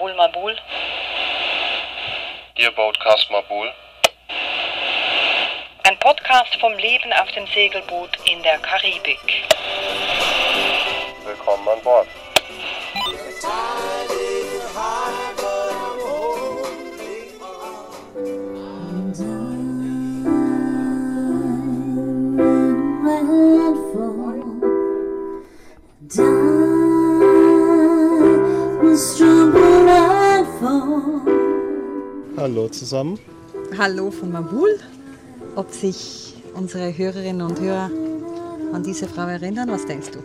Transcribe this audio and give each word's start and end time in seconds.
Mabul 0.00 0.14
Mabul. 0.14 0.56
Ihr 2.56 2.70
Boatcast 2.70 3.30
Mabul. 3.30 3.70
Ein 5.82 5.98
Podcast 5.98 6.56
vom 6.58 6.72
Leben 6.78 7.12
auf 7.12 7.30
dem 7.32 7.46
Segelboot 7.48 8.08
in 8.24 8.42
der 8.42 8.58
Karibik. 8.60 9.44
Willkommen 11.22 11.68
an 11.68 11.82
Bord. 11.82 12.08
Hallo 32.40 32.68
zusammen. 32.68 33.18
Hallo 33.76 34.10
von 34.10 34.32
Mabul. 34.32 34.78
Ob 35.56 35.70
sich 35.70 36.36
unsere 36.54 36.96
Hörerinnen 36.96 37.42
und 37.42 37.60
Hörer 37.60 37.90
an 38.72 38.82
diese 38.82 39.06
Frau 39.06 39.26
erinnern, 39.26 39.68
was 39.70 39.84
denkst 39.84 40.12
du? 40.12 40.20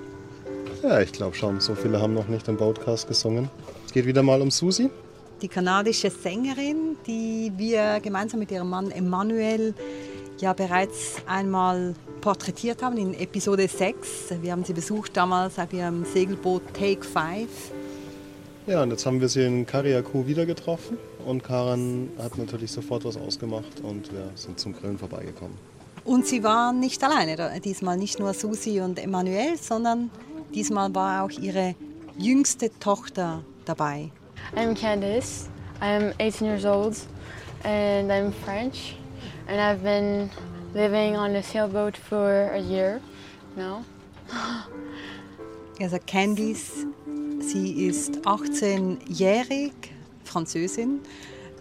Ja, 0.81 1.01
ich 1.01 1.11
glaube 1.11 1.35
schon, 1.35 1.59
so 1.59 1.75
viele 1.75 1.99
haben 1.99 2.13
noch 2.13 2.29
nicht 2.29 2.47
im 2.47 2.55
Podcast 2.55 3.09
gesungen. 3.09 3.49
Es 3.85 3.91
geht 3.91 4.05
wieder 4.05 4.23
mal 4.23 4.41
um 4.41 4.49
Susi. 4.49 4.89
Die 5.41 5.49
kanadische 5.49 6.09
Sängerin, 6.09 6.95
die 7.05 7.51
wir 7.57 7.99
gemeinsam 8.01 8.39
mit 8.39 8.49
ihrem 8.49 8.69
Mann 8.69 8.91
Emmanuel 8.91 9.73
ja 10.37 10.53
bereits 10.53 11.15
einmal 11.27 11.95
porträtiert 12.21 12.81
haben 12.81 12.95
in 12.95 13.13
Episode 13.13 13.67
6. 13.67 14.35
Wir 14.41 14.53
haben 14.53 14.63
sie 14.63 14.71
besucht 14.71 15.17
damals 15.17 15.59
auf 15.59 15.73
ihrem 15.73 16.05
Segelboot 16.05 16.61
Take 16.73 17.03
5. 17.03 17.49
Ja, 18.67 18.83
und 18.83 18.91
jetzt 18.91 19.05
haben 19.05 19.19
wir 19.19 19.27
sie 19.27 19.45
in 19.45 19.65
Kariakou 19.65 20.25
wieder 20.25 20.45
getroffen 20.45 20.97
und 21.25 21.43
Karan 21.43 22.09
hat 22.17 22.37
natürlich 22.37 22.71
sofort 22.71 23.03
was 23.05 23.17
ausgemacht 23.17 23.81
und 23.83 24.11
wir 24.11 24.31
sind 24.35 24.59
zum 24.59 24.73
Grillen 24.73 24.97
vorbeigekommen. 24.97 25.57
Und 26.03 26.27
sie 26.27 26.43
war 26.43 26.71
nicht 26.71 27.03
alleine, 27.03 27.59
diesmal 27.59 27.97
nicht 27.97 28.19
nur 28.19 28.33
Susi 28.33 28.79
und 28.79 28.99
Emmanuel, 28.99 29.57
sondern 29.57 30.11
diesmal 30.53 30.93
war 30.93 31.23
auch 31.23 31.31
ihre 31.31 31.75
jüngste 32.17 32.69
Tochter 32.79 33.43
dabei. 33.65 34.11
I'm 34.55 34.75
Candice. 34.79 35.49
I'm 35.81 36.13
18 36.19 36.47
years 36.47 36.65
old 36.65 36.95
and 37.63 38.11
I'm 38.11 38.31
French. 38.45 38.95
And 39.47 39.59
I've 39.59 39.83
been 39.83 40.29
living 40.73 41.15
on 41.15 41.35
a 41.35 41.41
sailboat 41.41 41.97
for 41.97 42.51
a 42.53 42.59
year 42.59 43.01
now. 43.55 43.83
Also 45.79 45.97
Candice, 46.05 46.85
sie 47.39 47.87
ist 47.87 48.19
18-jährig, 48.25 49.73
Französin, 50.25 50.99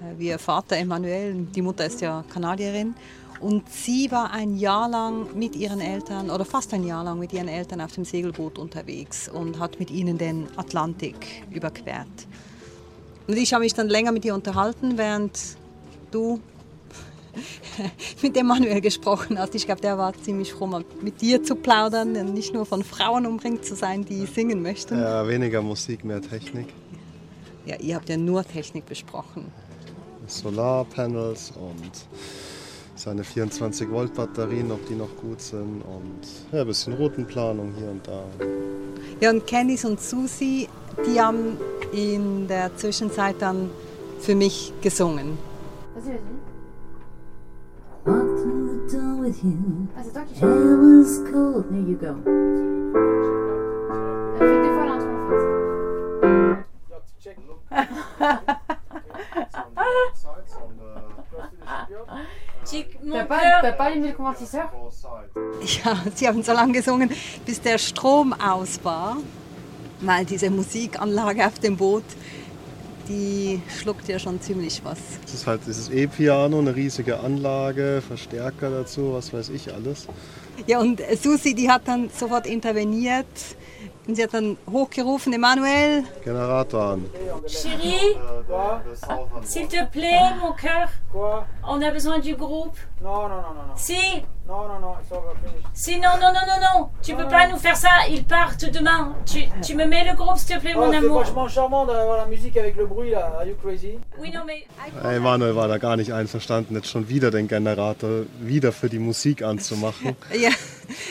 äh, 0.01 0.19
wie 0.19 0.29
ihr 0.29 0.39
Vater 0.39 0.77
Emmanuel, 0.77 1.35
die 1.55 1.63
Mutter 1.63 1.87
ist 1.87 2.01
ja 2.01 2.25
Kanadierin. 2.33 2.95
Und 3.41 3.69
sie 3.69 4.11
war 4.11 4.31
ein 4.33 4.57
Jahr 4.57 4.89
lang 4.89 5.37
mit 5.37 5.57
ihren 5.57 5.81
Eltern, 5.81 6.31
oder 6.31 6.45
fast 6.45 6.73
ein 6.73 6.85
Jahr 6.85 7.05
lang 7.05 7.19
mit 7.19 7.33
ihren 7.33 7.49
Eltern 7.49 7.81
auf 7.81 7.93
dem 7.93 8.05
Segelboot 8.05 8.59
unterwegs 8.59 9.29
und 9.29 9.59
hat 9.59 9.79
mit 9.79 9.91
ihnen 9.91 10.17
den 10.17 10.47
Atlantik 10.57 11.43
überquert. 11.51 12.09
Und 13.27 13.37
ich 13.37 13.53
habe 13.53 13.65
mich 13.65 13.75
dann 13.75 13.89
länger 13.89 14.13
mit 14.13 14.25
ihr 14.25 14.35
unterhalten, 14.35 14.97
während 14.97 15.39
du 16.11 16.41
mit 18.23 18.37
Emanuel 18.37 18.81
gesprochen 18.81 19.39
hast. 19.39 19.55
Ich 19.55 19.67
glaube, 19.67 19.81
der 19.81 19.99
war 19.99 20.15
ziemlich 20.23 20.53
froh, 20.53 20.67
mal 20.67 20.85
mit 21.03 21.21
dir 21.21 21.43
zu 21.43 21.57
plaudern 21.57 22.17
und 22.17 22.35
nicht 22.35 22.55
nur 22.55 22.65
von 22.65 22.85
Frauen 22.85 23.27
umringt 23.27 23.65
zu 23.65 23.75
sein, 23.75 24.05
die 24.05 24.27
singen 24.27 24.63
möchten. 24.63 24.99
Ja, 24.99 25.27
weniger 25.27 25.63
Musik, 25.63 26.05
mehr 26.05 26.23
Technik. 26.23 26.69
Ihr 27.67 27.97
habt 27.97 28.09
ja 28.09 28.17
nur 28.17 28.45
Technik 28.45 28.87
besprochen. 28.87 29.51
Solarpanels 30.27 31.53
und 31.57 32.07
seine 32.95 33.25
24 33.25 33.91
Volt 33.91 34.15
Batterien, 34.15 34.71
ob 34.71 34.87
die 34.87 34.95
noch 34.95 35.15
gut 35.17 35.41
sind 35.41 35.83
und 35.83 36.21
ja, 36.53 36.63
ein 36.63 36.67
bisschen 36.67 36.95
Routenplanung 36.95 37.75
hier 37.77 37.91
und 37.91 38.07
da. 38.07 38.25
Ja, 39.21 39.31
und 39.31 39.47
Candice 39.47 39.85
und 39.85 40.01
Susi, 40.01 40.69
die 41.07 41.21
haben 41.21 41.59
in 41.93 42.49
der 42.49 42.75
Zwischenzeit 42.77 43.37
dann 43.41 43.71
für 44.21 44.35
mich 44.35 44.73
gesungen. 44.81 45.39
Walked 48.05 48.43
through 48.43 48.69
the 48.69 48.97
door 48.97 49.23
with 49.23 49.43
you. 49.43 49.89
Qui 49.95 50.37
It 50.37 50.79
was 50.79 51.23
cold. 51.33 51.65
There 51.71 51.81
you 51.81 51.97
go. 54.67 54.74
Ja, 65.85 66.03
sie 66.15 66.29
haben 66.29 66.43
so 66.43 66.53
lange 66.53 66.73
gesungen, 66.73 67.11
bis 67.45 67.61
der 67.61 67.79
Strom 67.79 68.33
aus 68.33 68.81
war, 68.83 69.17
weil 70.01 70.25
diese 70.25 70.51
Musikanlage 70.51 71.47
auf 71.47 71.59
dem 71.59 71.77
Boot, 71.77 72.05
die 73.09 73.61
schluckt 73.69 74.09
ja 74.09 74.19
schon 74.19 74.41
ziemlich 74.41 74.83
was. 74.85 74.99
Es 75.25 75.35
ist 75.35 75.47
halt 75.47 75.61
dieses 75.67 75.91
E-Piano, 75.91 76.59
eine 76.59 76.75
riesige 76.75 77.21
Anlage, 77.21 78.03
Verstärker 78.07 78.71
dazu, 78.71 79.13
was 79.13 79.33
weiß 79.33 79.51
ich 79.51 79.73
alles. 79.73 80.07
Ja, 80.67 80.81
und 80.81 81.03
Susi, 81.23 81.55
die 81.55 81.71
hat 81.71 81.83
dann 81.87 82.09
sofort 82.11 82.47
interveniert 82.47 83.27
und 84.07 84.15
sie 84.15 84.23
hat 84.23 84.33
dann 84.33 84.57
hochgerufen, 84.71 85.33
Emanuel, 85.33 86.05
Generator 86.23 86.93
an. 86.93 87.05
Chérie, 87.47 88.17
s'il 89.43 89.69
te 89.69 89.85
plaît, 89.91 90.19
mon 90.41 90.53
cœur, 90.53 90.89
Quoi 91.13 91.47
on 91.67 91.81
a 91.83 91.91
besoin 91.91 92.19
du 92.19 92.35
groupe. 92.35 92.77
Non, 93.03 93.23
non, 93.23 93.29
non, 93.29 93.55
non, 93.55 93.67
non. 93.69 93.77
Si, 93.77 93.97
Non, 94.47 94.69
non, 94.69 94.79
non, 94.81 94.95
si, 95.73 95.99
non, 95.99 96.11
non, 96.21 96.33
non, 96.33 96.41
non, 96.47 96.61
non, 96.81 96.89
tu 97.03 97.15
peux 97.15 97.27
pas 97.27 97.49
nous 97.49 97.57
faire 97.57 97.77
ça, 97.77 97.89
ils 98.11 98.25
partent 98.25 98.67
demain. 98.71 99.15
Tu, 99.25 99.45
tu 99.63 99.75
me 99.75 99.87
mets 99.87 100.05
le 100.05 100.15
groupe, 100.15 100.37
s'il 100.37 100.57
te 100.57 100.61
plaît, 100.61 100.75
Oh, 100.77 100.81
mon 100.81 100.91
c'est 100.91 100.99
amour. 100.99 101.19
vachement 101.21 101.49
charmant 101.49 101.87
d'avoir 101.87 102.19
la 102.19 102.27
musique 102.27 102.57
avec 102.57 102.77
le 102.77 102.87
bruit 102.87 103.11
là. 103.11 103.33
Are 103.39 103.47
you 103.47 103.55
crazy 103.63 103.99
Oui, 104.19 104.31
non, 104.33 104.43
mais. 104.47 104.67
Hey, 105.03 105.19
Manuel 105.21 105.55
war 105.57 105.69
da 105.69 105.79
gar 105.79 105.97
nicht 105.97 106.13
einverstanden, 106.13 106.75
jetzt 106.75 106.89
schon 106.89 107.09
wieder 107.09 107.31
den 107.31 107.49
Generator 107.49 108.25
wieder 108.41 108.73
für 108.73 108.89
die 108.91 108.99
Musik 108.99 109.43
anzumachen. 109.43 110.15
ja, 110.39 110.51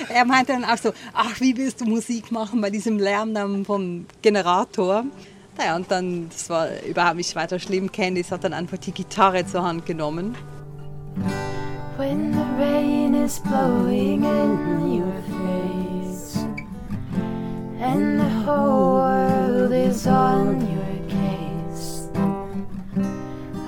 er 0.09 0.25
meinte 0.25 0.53
dann 0.53 0.65
auch 0.65 0.77
so, 0.77 0.93
ach, 1.13 1.39
wie 1.41 1.57
willst 1.57 1.81
du 1.81 1.85
Musik 1.85 2.31
machen 2.31 2.61
bei 2.61 2.69
diesem 2.69 2.99
Lärm 2.99 3.33
dann 3.33 3.65
vom 3.65 4.05
Generator? 4.21 5.03
Naja, 5.57 5.75
und 5.75 5.91
dann, 5.91 6.29
das 6.29 6.49
war 6.49 6.67
überhaupt 6.83 7.17
nicht 7.17 7.35
weiter 7.35 7.59
schlimm, 7.59 7.91
Candice 7.91 8.31
hat 8.31 8.43
dann 8.43 8.53
einfach 8.53 8.77
die 8.77 8.91
Gitarre 8.91 9.45
zur 9.45 9.63
Hand 9.63 9.85
genommen. 9.85 10.35
When 11.95 12.33
the 12.33 12.43
rain 12.57 13.13
is 13.13 13.39
blowing 13.39 14.23
in 14.23 14.99
your 14.99 15.13
face 15.29 16.37
and 17.79 18.19
the 18.19 18.29
whole 18.43 18.95
world 18.95 19.71
is 19.71 20.07
on 20.07 20.59
your 20.61 20.97
case, 21.07 22.09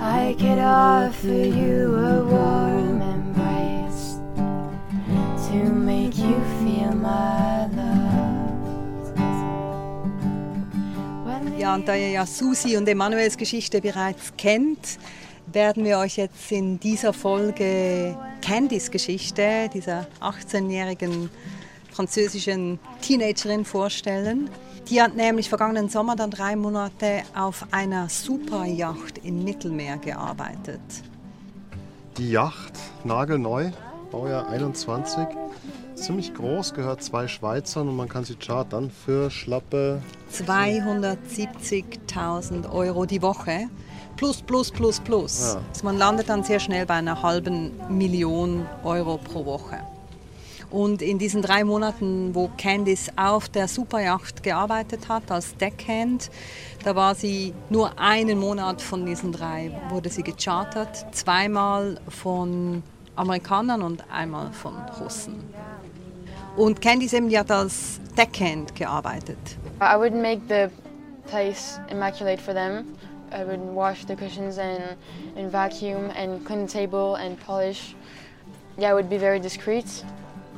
I 0.00 0.34
could 0.36 0.58
offer 0.58 1.28
you 1.28 1.94
a 1.94 2.24
warm 2.24 3.00
embrace 3.00 4.18
to 5.48 5.70
make 5.72 6.18
you 6.18 6.34
feel 6.58 6.92
my 6.96 7.55
Ja, 11.66 11.74
und 11.74 11.88
da 11.88 11.96
ihr 11.96 12.10
ja 12.10 12.24
Susi 12.24 12.76
und 12.76 12.88
Emanuels 12.88 13.36
Geschichte 13.36 13.80
bereits 13.80 14.32
kennt, 14.38 15.00
werden 15.52 15.84
wir 15.84 15.98
euch 15.98 16.16
jetzt 16.16 16.52
in 16.52 16.78
dieser 16.78 17.12
Folge 17.12 18.16
Candys 18.40 18.88
Geschichte, 18.88 19.68
dieser 19.74 20.06
18-jährigen 20.20 21.28
französischen 21.90 22.78
Teenagerin 23.00 23.64
vorstellen. 23.64 24.48
Die 24.88 25.02
hat 25.02 25.16
nämlich 25.16 25.48
vergangenen 25.48 25.88
Sommer 25.88 26.14
dann 26.14 26.30
drei 26.30 26.54
Monate 26.54 27.22
auf 27.34 27.66
einer 27.72 28.08
Superjacht 28.08 29.18
im 29.24 29.42
Mittelmeer 29.42 29.96
gearbeitet. 29.96 30.80
Die 32.16 32.30
Yacht, 32.30 32.74
nagelneu, 33.02 33.72
Baujahr 34.10 34.48
21, 34.48 35.26
ziemlich 35.94 36.34
groß, 36.34 36.74
gehört 36.74 37.02
zwei 37.02 37.28
Schweizern 37.28 37.88
und 37.88 37.96
man 37.96 38.08
kann 38.08 38.24
sie 38.24 38.36
chartern 38.36 38.90
für 38.90 39.30
schlappe 39.30 40.02
270.000 40.32 42.72
Euro 42.72 43.06
die 43.06 43.22
Woche. 43.22 43.68
Plus, 44.16 44.42
plus, 44.42 44.70
plus, 44.70 45.00
plus. 45.00 45.54
Ja. 45.54 45.60
Also 45.68 45.84
man 45.84 45.98
landet 45.98 46.28
dann 46.28 46.42
sehr 46.42 46.60
schnell 46.60 46.86
bei 46.86 46.94
einer 46.94 47.22
halben 47.22 47.72
Million 47.90 48.66
Euro 48.82 49.18
pro 49.18 49.44
Woche. 49.44 49.78
Und 50.70 51.02
in 51.02 51.18
diesen 51.18 51.42
drei 51.42 51.64
Monaten, 51.64 52.34
wo 52.34 52.50
Candice 52.58 53.12
auf 53.16 53.48
der 53.48 53.68
Superjacht 53.68 54.42
gearbeitet 54.42 55.08
hat 55.08 55.30
als 55.30 55.56
Deckhand, 55.56 56.30
da 56.84 56.96
war 56.96 57.14
sie 57.14 57.54
nur 57.70 57.98
einen 57.98 58.38
Monat 58.38 58.82
von 58.82 59.06
diesen 59.06 59.32
drei, 59.32 59.70
wurde 59.90 60.08
sie 60.08 60.22
gechartert. 60.22 61.14
Zweimal 61.14 62.00
von 62.08 62.82
Amerikanern 63.16 63.82
und 63.82 64.04
einmal 64.10 64.52
von 64.52 64.74
Russen. 65.00 65.42
Und 66.56 66.80
Candice 66.80 67.14
eben, 67.14 67.28
die 67.28 67.38
hat 67.38 67.50
als 67.50 68.00
Deckhand 68.16 68.74
gearbeitet. 68.74 69.38
I 69.80 69.96
would 69.96 70.14
make 70.14 70.40
the 70.48 70.70
place 71.28 71.78
immaculate 71.90 72.40
for 72.40 72.54
them. 72.54 72.84
I 73.32 73.44
would 73.44 73.60
wash 73.74 74.06
the 74.06 74.14
cushions 74.14 74.58
and, 74.58 74.96
and 75.36 75.50
vacuum 75.50 76.10
and 76.16 76.44
clean 76.44 76.66
the 76.66 76.72
table 76.72 77.16
and 77.16 77.38
polish. 77.44 77.94
Yeah, 78.78 78.90
I 78.90 78.94
would 78.94 79.10
be 79.10 79.18
very 79.18 79.40
discreet 79.40 80.04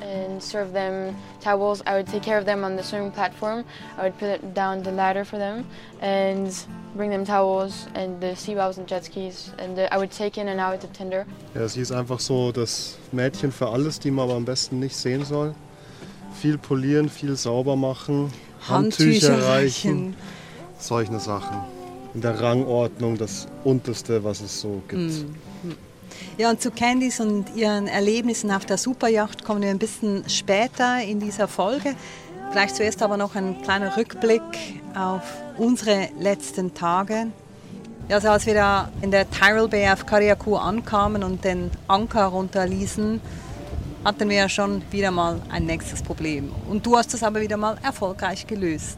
and 0.03 0.43
serve 0.43 0.73
them 0.73 1.17
towels. 1.41 1.83
I 1.87 1.97
would 1.97 2.07
take 2.07 2.23
care 2.23 2.39
of 2.39 2.45
them 2.45 2.65
on 2.65 2.77
the 2.77 2.83
swimming 2.83 3.13
platform. 3.13 3.65
I 3.97 4.05
would 4.05 4.19
put 4.19 4.55
down 4.55 4.83
the 4.83 4.93
ladder 4.93 5.25
for 5.25 5.39
them 5.39 5.65
and 6.01 6.53
bring 6.95 7.11
them 7.11 7.25
towels 7.25 7.87
and 7.95 8.21
the 8.21 8.35
sea 8.35 8.55
bobs 8.55 8.79
and 8.79 8.87
jet 8.87 9.05
skis. 9.05 9.53
And 9.59 9.77
the, 9.77 9.93
I 9.93 9.99
would 9.99 10.11
take 10.11 10.39
in 10.39 10.49
and 10.49 10.61
out 10.61 10.81
the 10.81 10.89
tender. 10.89 11.27
Ja, 11.55 11.69
sie 11.69 11.81
ist 11.81 11.93
einfach 11.93 12.21
so 12.21 12.53
das 12.53 12.97
Mädchen 13.13 13.53
für 13.53 13.69
alles, 13.69 13.99
die 13.99 14.11
man 14.11 14.25
aber 14.25 14.37
am 14.37 14.45
besten 14.45 14.79
nicht 14.79 14.97
sehen 14.97 15.25
soll. 15.25 15.55
Viel 16.35 16.59
polieren, 16.59 17.09
viel 17.09 17.37
sauber 17.37 17.75
machen, 17.77 18.33
Handtücher 18.69 19.43
reichen, 19.43 20.15
solche 20.79 21.19
Sachen. 21.19 21.59
In 22.15 22.21
der 22.21 22.41
Rangordnung 22.41 23.19
das 23.19 23.47
Unterste, 23.65 24.23
was 24.25 24.41
es 24.41 24.61
so 24.61 24.83
gibt. 24.89 25.25
Ja, 26.37 26.51
und 26.51 26.61
zu 26.61 26.71
Candice 26.71 27.21
und 27.21 27.57
ihren 27.57 27.89
Erlebnissen 27.89 28.51
auf 28.51 28.65
der 28.65 28.79
Superjacht 28.79 29.45
kommen 29.45 29.63
wir 29.63 29.71
ein 29.71 29.79
bisschen 29.79 30.29
später 30.29 31.03
in 31.03 31.21
dieser 31.21 31.49
Folge. 31.49 31.95
Vielleicht 32.51 32.77
zuerst 32.77 33.03
aber 33.03 33.17
noch 33.17 33.35
ein 33.35 33.61
kleiner 33.63 33.97
Rückblick 33.97 34.43
auf 34.97 35.23
unsere 35.59 36.09
letzten 36.19 36.75
Tage. 36.75 37.27
Also 38.11 38.29
als 38.29 38.47
wir 38.47 38.55
da 38.55 38.91
in 39.03 39.11
der 39.11 39.31
Tyrrell 39.31 39.69
Bay 39.69 39.91
auf 39.91 40.07
Kariakou 40.07 40.57
ankamen 40.57 41.23
und 41.23 41.45
den 41.45 41.71
Anker 41.89 42.25
runterließen, 42.27 43.21
hatten 44.05 44.29
wir 44.31 44.37
ja 44.37 44.49
schon 44.49 44.83
wieder 44.91 45.11
mal 45.11 45.43
ein 45.51 45.67
nächstes 45.67 46.03
Problem. 46.03 46.53
Und 46.71 46.87
du 46.87 46.97
hast 46.97 47.13
das 47.13 47.23
aber 47.23 47.41
wieder 47.41 47.59
mal 47.59 47.77
erfolgreich 47.83 48.47
gelöst. 48.47 48.97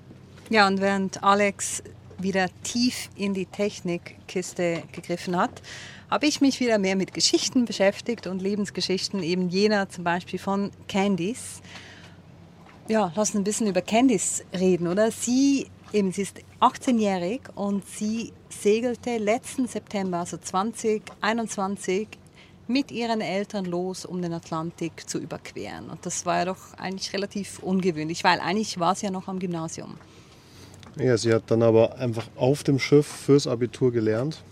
Ja, 0.49 0.67
und 0.67 0.81
während 0.81 1.23
Alex 1.23 1.83
wieder 2.17 2.47
tief 2.63 3.09
in 3.15 3.33
die 3.33 3.45
Technikkiste 3.45 4.83
gegriffen 4.91 5.37
hat, 5.37 5.61
habe 6.09 6.25
ich 6.25 6.41
mich 6.41 6.59
wieder 6.59 6.77
mehr 6.77 6.95
mit 6.95 7.13
Geschichten 7.13 7.65
beschäftigt 7.65 8.27
und 8.27 8.41
Lebensgeschichten, 8.41 9.21
eben 9.23 9.49
jener 9.49 9.89
zum 9.89 10.03
Beispiel 10.03 10.39
von 10.39 10.71
Candice. 10.87 11.61
Ja, 12.87 13.11
lass 13.15 13.29
uns 13.31 13.35
ein 13.37 13.43
bisschen 13.43 13.67
über 13.67 13.81
Candice 13.81 14.45
reden, 14.57 14.87
oder? 14.87 15.11
Sie, 15.11 15.67
eben, 15.91 16.11
sie 16.11 16.21
ist 16.21 16.37
18-jährig 16.61 17.41
und 17.55 17.87
sie 17.87 18.31
segelte 18.49 19.17
letzten 19.17 19.67
September, 19.67 20.19
also 20.19 20.37
2021, 20.37 22.07
mit 22.67 22.91
ihren 22.91 23.21
Eltern 23.21 23.65
los, 23.65 24.05
um 24.05 24.21
den 24.21 24.33
Atlantik 24.33 25.09
zu 25.09 25.19
überqueren. 25.19 25.89
Und 25.89 26.05
das 26.05 26.25
war 26.25 26.39
ja 26.39 26.45
doch 26.45 26.73
eigentlich 26.77 27.13
relativ 27.13 27.59
ungewöhnlich, 27.59 28.23
weil 28.23 28.39
eigentlich 28.39 28.79
war 28.79 28.95
sie 28.95 29.05
ja 29.05 29.11
noch 29.11 29.27
am 29.27 29.39
Gymnasium. 29.39 29.97
Ja, 30.97 31.17
sie 31.17 31.33
hat 31.33 31.43
dann 31.47 31.61
aber 31.61 31.97
einfach 31.97 32.27
auf 32.35 32.63
dem 32.63 32.79
Schiff 32.79 33.05
fürs 33.05 33.47
Abitur 33.47 33.91
gelernt 33.91 34.43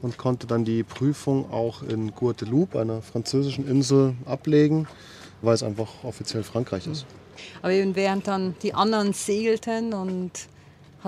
und 0.00 0.16
konnte 0.16 0.46
dann 0.46 0.64
die 0.64 0.82
Prüfung 0.82 1.50
auch 1.52 1.82
in 1.82 2.12
Guadeloupe, 2.12 2.80
einer 2.80 3.02
französischen 3.02 3.68
Insel, 3.68 4.14
ablegen, 4.24 4.88
weil 5.42 5.54
es 5.54 5.62
einfach 5.62 5.88
offiziell 6.02 6.42
Frankreich 6.42 6.86
ist. 6.86 7.06
Aber 7.60 7.72
eben 7.72 7.94
während 7.94 8.26
dann 8.26 8.54
die 8.62 8.74
anderen 8.74 9.12
segelten 9.12 9.92
und 9.92 10.48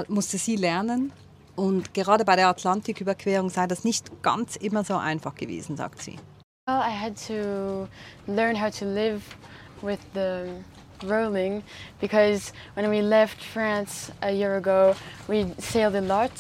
musste 0.08 0.38
sie 0.38 0.56
lernen. 0.56 1.12
Und 1.56 1.94
gerade 1.94 2.24
bei 2.24 2.36
der 2.36 2.48
Atlantiküberquerung 2.48 3.48
sei 3.48 3.66
das 3.66 3.84
nicht 3.84 4.22
ganz 4.22 4.56
immer 4.56 4.84
so 4.84 4.96
einfach 4.96 5.34
gewesen, 5.34 5.76
sagt 5.76 6.02
sie. 6.02 6.16
Well, 6.66 6.80
I 6.80 6.88
had 6.88 7.18
to 7.28 7.90
learn 8.26 8.56
how 8.56 8.70
to 8.70 8.86
live 8.86 9.36
with 9.82 10.00
the 10.14 10.48
rolling 11.02 11.62
because 12.00 12.54
when 12.72 12.88
we 12.88 13.02
left 13.02 13.44
France 13.44 14.10
a 14.22 14.32
year 14.32 14.56
ago, 14.56 14.96
we 15.28 15.52
sailed 15.58 15.94
a 15.94 16.00
lot. 16.00 16.32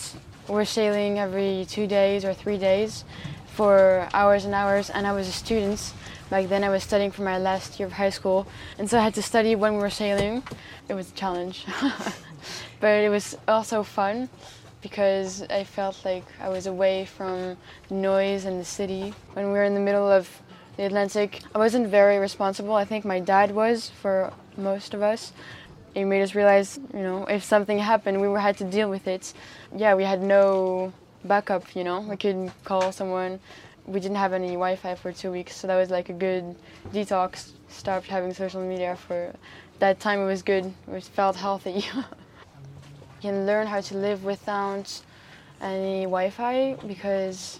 We're 0.48 0.64
sailing 0.64 1.18
every 1.18 1.66
two 1.68 1.86
days 1.86 2.24
or 2.24 2.32
three 2.32 2.56
days 2.56 3.04
for 3.52 4.08
hours 4.14 4.46
and 4.46 4.54
hours, 4.54 4.88
and 4.88 5.06
I 5.06 5.12
was 5.12 5.28
a 5.28 5.32
student. 5.32 5.92
Back 6.30 6.48
then, 6.48 6.64
I 6.64 6.70
was 6.70 6.82
studying 6.82 7.10
for 7.10 7.20
my 7.20 7.36
last 7.36 7.78
year 7.78 7.86
of 7.86 7.92
high 7.92 8.08
school, 8.08 8.46
and 8.78 8.88
so 8.88 8.98
I 8.98 9.02
had 9.02 9.12
to 9.16 9.22
study 9.22 9.54
when 9.54 9.74
we 9.74 9.80
were 9.80 9.90
sailing. 9.90 10.42
It 10.88 10.94
was 10.94 11.10
a 11.10 11.14
challenge, 11.14 11.66
but 12.80 13.04
it 13.04 13.10
was 13.10 13.36
also 13.46 13.82
fun 13.82 14.30
because 14.84 15.42
I 15.48 15.64
felt 15.64 16.04
like 16.04 16.26
I 16.38 16.50
was 16.50 16.66
away 16.66 17.06
from 17.06 17.56
noise 17.88 18.44
and 18.44 18.60
the 18.60 18.66
city. 18.66 19.14
When 19.32 19.46
we 19.46 19.52
were 19.52 19.64
in 19.64 19.72
the 19.72 19.80
middle 19.80 20.06
of 20.06 20.28
the 20.76 20.84
Atlantic, 20.84 21.40
I 21.54 21.58
wasn't 21.58 21.88
very 21.88 22.18
responsible. 22.18 22.74
I 22.74 22.84
think 22.84 23.02
my 23.06 23.18
dad 23.18 23.52
was 23.52 23.88
for 23.88 24.30
most 24.58 24.92
of 24.92 25.00
us. 25.00 25.32
It 25.94 26.04
made 26.04 26.20
us 26.20 26.34
realize, 26.34 26.78
you 26.92 27.00
know, 27.00 27.24
if 27.24 27.42
something 27.42 27.78
happened, 27.78 28.20
we 28.20 28.28
had 28.38 28.58
to 28.58 28.64
deal 28.64 28.90
with 28.90 29.08
it. 29.08 29.32
Yeah, 29.74 29.94
we 29.94 30.04
had 30.04 30.20
no 30.20 30.92
backup, 31.24 31.74
you 31.74 31.82
know. 31.82 32.00
We 32.00 32.18
couldn't 32.18 32.52
call 32.64 32.92
someone. 32.92 33.40
We 33.86 34.00
didn't 34.00 34.18
have 34.18 34.34
any 34.34 34.48
Wi-Fi 34.48 34.96
for 34.96 35.12
two 35.12 35.32
weeks, 35.32 35.56
so 35.56 35.66
that 35.66 35.76
was 35.76 35.88
like 35.88 36.10
a 36.10 36.18
good 36.26 36.44
detox. 36.92 37.52
Stopped 37.70 38.08
having 38.08 38.34
social 38.34 38.60
media 38.60 38.96
for 38.96 39.32
that 39.78 39.98
time. 39.98 40.20
It 40.20 40.26
was 40.26 40.42
good. 40.42 40.74
It 40.88 41.04
felt 41.04 41.36
healthy. 41.36 41.86
can 43.24 43.46
learn 43.46 43.66
how 43.66 43.80
to 43.80 43.96
live 43.96 44.22
without 44.22 45.00
any 45.62 46.02
Wi-Fi 46.02 46.76
because 46.86 47.58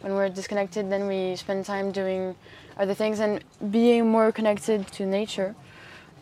when 0.00 0.12
we're 0.14 0.28
disconnected, 0.28 0.90
then 0.90 1.06
we 1.06 1.36
spend 1.36 1.64
time 1.64 1.92
doing 1.92 2.34
other 2.76 2.94
things 2.94 3.20
and 3.20 3.44
being 3.70 4.10
more 4.10 4.32
connected 4.32 4.88
to 4.88 5.06
nature, 5.06 5.54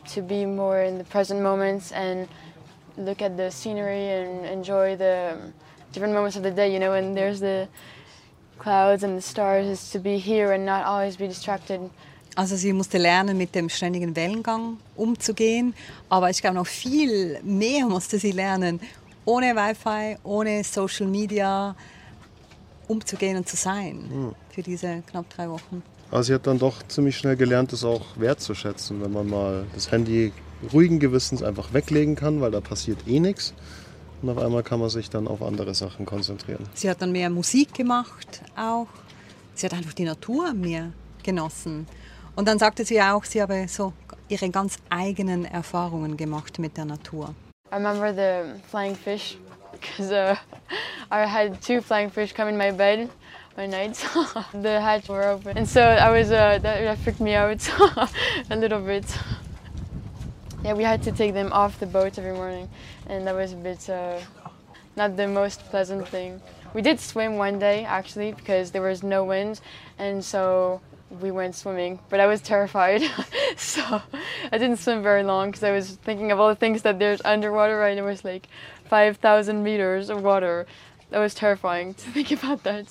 to 0.09 0.21
be 0.21 0.45
more 0.45 0.83
in 0.83 0.99
the 0.99 1.05
present 1.05 1.41
moments 1.41 1.91
and 1.93 2.29
look 2.99 3.23
at 3.23 3.35
the 3.39 3.51
scenery 3.51 4.11
and 4.11 4.45
enjoy 4.45 4.95
the 4.95 5.39
different 5.93 6.13
moments 6.13 6.37
of 6.37 6.43
the 6.43 6.51
day. 6.51 6.71
You 6.71 6.79
know, 6.79 6.93
and 6.93 7.17
there's 7.17 7.41
the 7.41 7.69
clouds 8.59 9.03
and 9.05 9.17
the 9.17 9.23
stars, 9.23 9.67
is 9.67 9.91
to 9.93 9.99
be 9.99 10.19
here 10.19 10.53
and 10.53 10.67
not 10.67 10.85
always 10.85 11.17
be 11.17 11.27
distracted. 11.27 11.89
Also 12.35 12.57
sie 12.57 12.73
musste 12.73 12.99
lernen, 12.99 13.37
mit 13.37 13.55
dem 13.55 13.69
ständigen 13.69 14.17
Wellengang 14.17 14.79
umzugehen. 14.97 15.75
Aber 16.09 16.31
ich 16.31 16.41
glaube, 16.41 16.57
noch 16.57 16.67
viel 16.67 17.41
mehr 17.43 17.87
musste 17.87 18.19
sie 18.19 18.33
lernen, 18.33 18.81
ohne 19.25 19.55
Wi-Fi, 19.55 20.17
ohne 20.25 20.65
Social 20.65 21.07
Media 21.07 21.77
umzugehen 22.89 23.37
und 23.37 23.49
zu 23.49 23.57
sein 23.57 24.35
für 24.51 24.63
diese 24.63 25.03
knapp 25.07 25.29
drei 25.31 25.49
Wochen. 25.49 25.83
Also 26.11 26.29
sie 26.29 26.35
hat 26.35 26.47
dann 26.47 26.59
doch 26.59 26.83
ziemlich 26.89 27.17
schnell 27.17 27.37
gelernt, 27.37 27.73
das 27.73 27.85
auch 27.85 28.05
wertzuschätzen, 28.17 29.03
wenn 29.03 29.13
man 29.13 29.29
mal 29.29 29.67
das 29.75 29.91
Handy 29.91 30.33
ruhigen 30.73 31.01
Gewissens 31.01 31.43
einfach 31.43 31.73
weglegen 31.73 32.17
kann, 32.17 32.41
weil 32.41 32.51
da 32.51 32.61
passiert 32.61 32.99
eh 33.07 33.19
nichts. 33.19 33.55
Und 34.21 34.29
auf 34.29 34.39
einmal 34.39 34.63
kann 34.63 34.79
man 34.79 34.91
sich 34.91 35.11
dann 35.11 35.27
auf 35.27 35.43
andere 35.43 35.75
Sachen 35.75 36.07
konzentrieren. 36.07 36.65
Sie 36.75 36.89
hat 36.89 37.03
dann 37.03 37.13
mehr 37.13 37.31
Musik 37.31 37.75
gemacht 37.75 38.43
auch. 38.57 38.87
sie 39.55 39.67
hat 39.67 39.75
einfach 39.75 39.95
die 39.95 40.05
Natur 40.05 40.53
mehr 40.55 40.93
genossen. 41.23 41.87
Und 42.35 42.49
dann 42.49 42.59
sagte 42.59 42.85
sie 42.85 43.01
auch, 43.03 43.25
sie 43.25 43.43
habe 43.43 43.67
so 43.69 43.93
ihre 44.29 44.49
ganz 44.49 44.79
eigenen 44.89 45.45
Erfahrungen 45.45 46.17
gemacht 46.17 46.59
mit 46.59 46.77
der 46.77 46.87
Natur. 46.87 47.35
I 47.71 47.77
remember 47.77 48.13
the 48.13 48.61
flying 48.71 48.95
fish 48.95 49.37
because 49.73 50.11
uh, 50.11 50.37
I 51.11 51.27
had 51.27 51.61
two 51.61 51.81
flying 51.81 52.11
fish 52.11 52.33
come 52.35 52.49
in 52.49 52.57
my 52.57 52.71
bed 52.71 53.11
one 53.57 53.71
night. 53.71 53.95
the 54.63 54.81
hatch 54.81 55.09
were 55.09 55.25
open, 55.25 55.57
and 55.59 55.69
so 55.69 55.81
I 55.81 56.11
was 56.11 56.31
uh, 56.31 56.59
that, 56.63 56.63
that 56.63 56.99
freaked 56.99 57.21
me 57.21 57.35
out 57.35 57.67
a 58.51 58.57
little 58.57 58.81
bit. 58.81 59.05
Yeah, 60.65 60.75
we 60.75 60.85
had 60.85 61.03
to 61.03 61.13
take 61.13 61.35
them 61.35 61.53
off 61.53 61.79
the 61.81 61.87
boat 61.87 62.19
every 62.19 62.33
morning, 62.33 62.69
and 63.09 63.27
that 63.27 63.35
was 63.35 63.53
a 63.53 63.57
bit 63.57 63.91
uh, 63.91 64.21
not 64.97 65.17
the 65.17 65.27
most 65.27 65.61
pleasant 65.71 66.09
thing. 66.09 66.41
We 66.75 66.81
did 66.81 67.01
swim 67.01 67.37
one 67.37 67.59
day 67.59 67.85
actually 67.85 68.33
because 68.33 68.71
there 68.71 68.83
was 68.83 69.03
no 69.03 69.25
wind, 69.25 69.61
and 69.99 70.25
so 70.25 70.81
we 71.21 71.31
went 71.31 71.55
swimming. 71.55 71.99
But 72.09 72.21
I 72.21 72.27
was 72.27 72.41
terrified, 72.41 73.03
so 73.57 74.03
I 74.51 74.59
didn't 74.59 74.79
swim 74.79 75.03
very 75.03 75.23
long 75.23 75.51
because 75.51 75.63
I 75.63 75.73
was 75.73 75.93
thinking 75.97 76.33
of 76.33 76.41
all 76.41 76.49
the 76.49 76.57
things 76.57 76.83
that 76.83 76.99
there's 76.99 77.21
underwater, 77.25 77.79
right? 77.79 77.97
It 77.97 78.03
was 78.03 78.25
like 78.25 78.49
5,000 78.89 79.63
meters 79.63 80.11
of 80.11 80.23
water. 80.23 80.67
That 81.11 81.19
was 81.19 81.35
terrifying 81.35 81.95
to 82.03 82.11
think 82.11 82.31
about 82.33 82.63
that. 82.63 82.87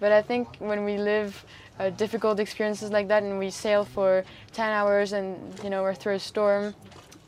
But 0.00 0.12
I 0.12 0.22
think 0.22 0.56
when 0.58 0.84
we 0.84 0.98
live 0.98 1.44
uh, 1.78 1.90
difficult 1.90 2.38
experiences 2.38 2.90
like 2.90 3.08
that 3.08 3.22
and 3.22 3.38
we 3.38 3.50
sail 3.50 3.84
for 3.84 4.24
10 4.52 4.70
hours 4.70 5.12
and 5.12 5.58
you 5.64 5.70
know 5.70 5.82
we're 5.82 5.94
through 5.94 6.14
a 6.14 6.20
storm 6.20 6.74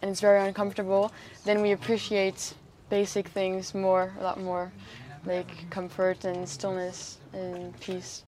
and 0.02 0.10
it's 0.10 0.20
very 0.20 0.46
uncomfortable, 0.46 1.10
then 1.44 1.62
we 1.62 1.72
appreciate 1.72 2.54
basic 2.90 3.28
things 3.28 3.74
more, 3.74 4.12
a 4.20 4.22
lot 4.22 4.40
more, 4.40 4.70
like 5.24 5.68
comfort 5.70 6.24
and 6.24 6.48
stillness 6.48 7.18
and 7.32 7.78
peace. 7.80 8.22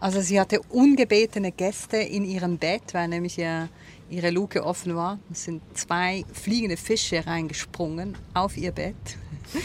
Also 0.00 0.20
sie 0.20 0.38
hatte 0.38 0.60
ungebetene 0.68 1.52
Gäste 1.52 1.96
in 1.96 2.24
ihrem 2.24 2.58
Bett, 2.58 2.82
weil 2.92 3.08
nämlich 3.08 3.36
ja 3.36 3.68
ihre 4.10 4.30
Luke 4.30 4.64
offen 4.64 4.94
war. 4.94 5.18
Es 5.32 5.44
sind 5.44 5.62
zwei 5.74 6.24
fliegende 6.32 6.76
Fische 6.76 7.26
reingesprungen 7.26 8.16
auf 8.34 8.56
ihr 8.56 8.72
Bett. 8.72 8.94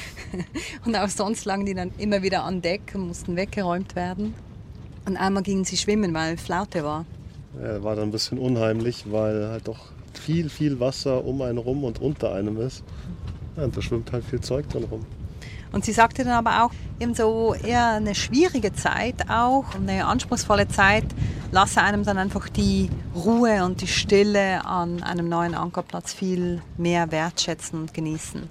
Und 0.86 0.96
auch 0.96 1.10
sonst 1.10 1.46
lagen 1.46 1.66
die 1.66 1.74
dann 1.74 1.92
immer 1.98 2.22
wieder 2.22 2.44
an 2.44 2.62
Deck 2.62 2.94
und 2.94 3.08
mussten 3.08 3.36
weggeräumt 3.36 3.96
werden. 3.96 4.34
Und 5.06 5.18
einmal 5.18 5.44
gingen 5.44 5.66
sie 5.66 5.76
schwimmen, 5.76 6.14
weil 6.14 6.38
Flaute 6.38 6.84
war. 6.84 7.06
Ja, 7.62 7.84
war 7.84 7.96
dann 7.96 8.10
ein 8.10 8.12
bisschen 8.12 8.38
unheimlich, 8.38 9.12
weil 9.12 9.50
halt 9.50 9.68
doch 9.68 9.92
viel, 10.14 10.50
viel 10.50 10.80
Wasser 10.80 11.26
um 11.26 11.42
einen 11.42 11.58
rum 11.58 11.84
und 11.84 12.00
unter 12.00 12.34
einem 12.34 12.58
ist. 12.58 12.84
Ja, 13.58 13.64
und 13.64 13.76
da 13.76 13.82
schwimmt 13.82 14.12
halt 14.12 14.24
viel 14.24 14.40
Zeug 14.40 14.70
drin 14.70 14.84
rum. 14.84 15.06
Und 15.72 15.86
sie 15.86 15.94
sagte 15.94 16.24
dann 16.24 16.34
aber 16.34 16.64
auch, 16.64 16.72
eben 17.00 17.14
so 17.16 17.54
eher 17.54 17.88
eine 17.92 18.16
schwierige 18.16 18.74
Zeit 18.74 19.30
auch, 19.30 19.66
eine 19.76 20.06
anspruchsvolle 20.06 20.68
Zeit, 20.68 21.06
lasse 21.52 21.82
einem 21.82 22.04
dann 22.04 22.18
einfach 22.18 22.50
die 22.50 22.90
Ruhe 23.16 23.64
und 23.64 23.82
die 23.82 23.88
Stille 23.88 24.66
an 24.66 25.02
einem 25.04 25.30
neuen 25.30 25.56
Ankerplatz 25.56 26.14
viel 26.14 26.62
mehr 26.78 27.12
wertschätzen 27.12 27.80
und 27.80 27.94
genießen. 27.94 28.50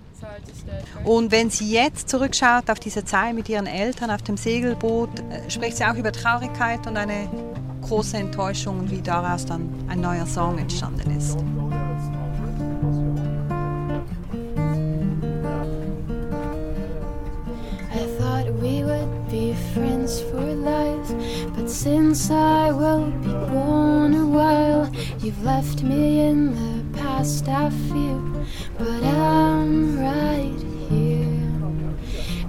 Und 1.04 1.32
wenn 1.32 1.50
sie 1.50 1.72
jetzt 1.72 2.08
zurückschaut 2.08 2.70
auf 2.70 2.78
diese 2.78 3.04
Zeit 3.04 3.34
mit 3.34 3.48
ihren 3.48 3.66
Eltern 3.66 4.10
auf 4.10 4.22
dem 4.22 4.36
Segelboot, 4.36 5.08
äh, 5.18 5.50
spricht 5.50 5.78
sie 5.78 5.84
auch 5.84 5.94
über 5.94 6.12
Traurigkeit 6.12 6.86
und 6.86 6.96
eine 6.96 7.28
große 7.82 8.18
Enttäuschung 8.18 8.80
und 8.80 8.90
wie 8.90 9.00
daraus 9.00 9.46
dann 9.46 9.72
ein 9.88 10.00
neuer 10.00 10.26
Song 10.26 10.58
entstanden 10.58 11.16
ist. 11.16 11.38
Friends 19.80 20.20
for 20.20 20.44
life, 20.72 21.10
but 21.54 21.70
since 21.70 22.30
I 22.30 22.70
will 22.70 23.06
be 23.26 23.32
gone 23.54 24.12
a 24.12 24.26
while, 24.26 24.84
you've 25.22 25.42
left 25.42 25.82
me 25.82 26.20
in 26.28 26.38
the 26.60 26.98
past. 26.98 27.48
I 27.48 27.70
feel, 27.88 28.20
but 28.78 29.02
I'm 29.02 29.98
right 29.98 30.60
here. 30.90 31.54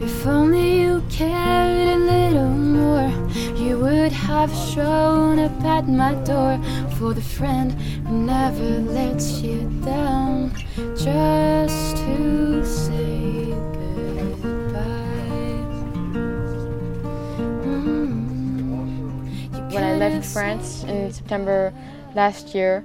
If 0.07 0.27
only 0.27 0.81
you 0.81 1.03
cared 1.09 1.87
a 1.97 1.99
little 2.13 2.55
more, 2.79 3.11
you 3.55 3.79
would 3.79 4.11
have 4.11 4.53
shown 4.73 5.39
up 5.39 5.57
at 5.63 5.87
my 5.87 6.13
door 6.31 6.59
for 6.97 7.13
the 7.13 7.27
friend 7.37 7.71
who 8.07 8.17
never 8.35 8.69
lets 8.97 9.39
you 9.39 9.59
down, 9.85 10.51
just 10.97 11.95
to 12.03 12.65
say 12.65 13.00
left 20.01 20.25
France 20.33 20.83
in 20.85 21.13
September 21.13 21.71
last 22.15 22.55
year, 22.55 22.83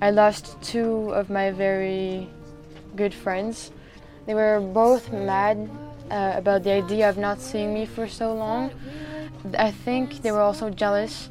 I 0.00 0.10
lost 0.10 0.62
two 0.62 1.10
of 1.10 1.28
my 1.28 1.50
very 1.50 2.28
good 2.94 3.12
friends. 3.12 3.72
They 4.26 4.34
were 4.34 4.60
both 4.60 5.12
mad 5.12 5.68
uh, 6.08 6.34
about 6.36 6.62
the 6.62 6.70
idea 6.70 7.08
of 7.08 7.18
not 7.18 7.40
seeing 7.40 7.74
me 7.74 7.84
for 7.84 8.06
so 8.06 8.32
long. 8.32 8.70
I 9.58 9.72
think 9.72 10.22
they 10.22 10.30
were 10.30 10.40
also 10.40 10.70
jealous 10.70 11.30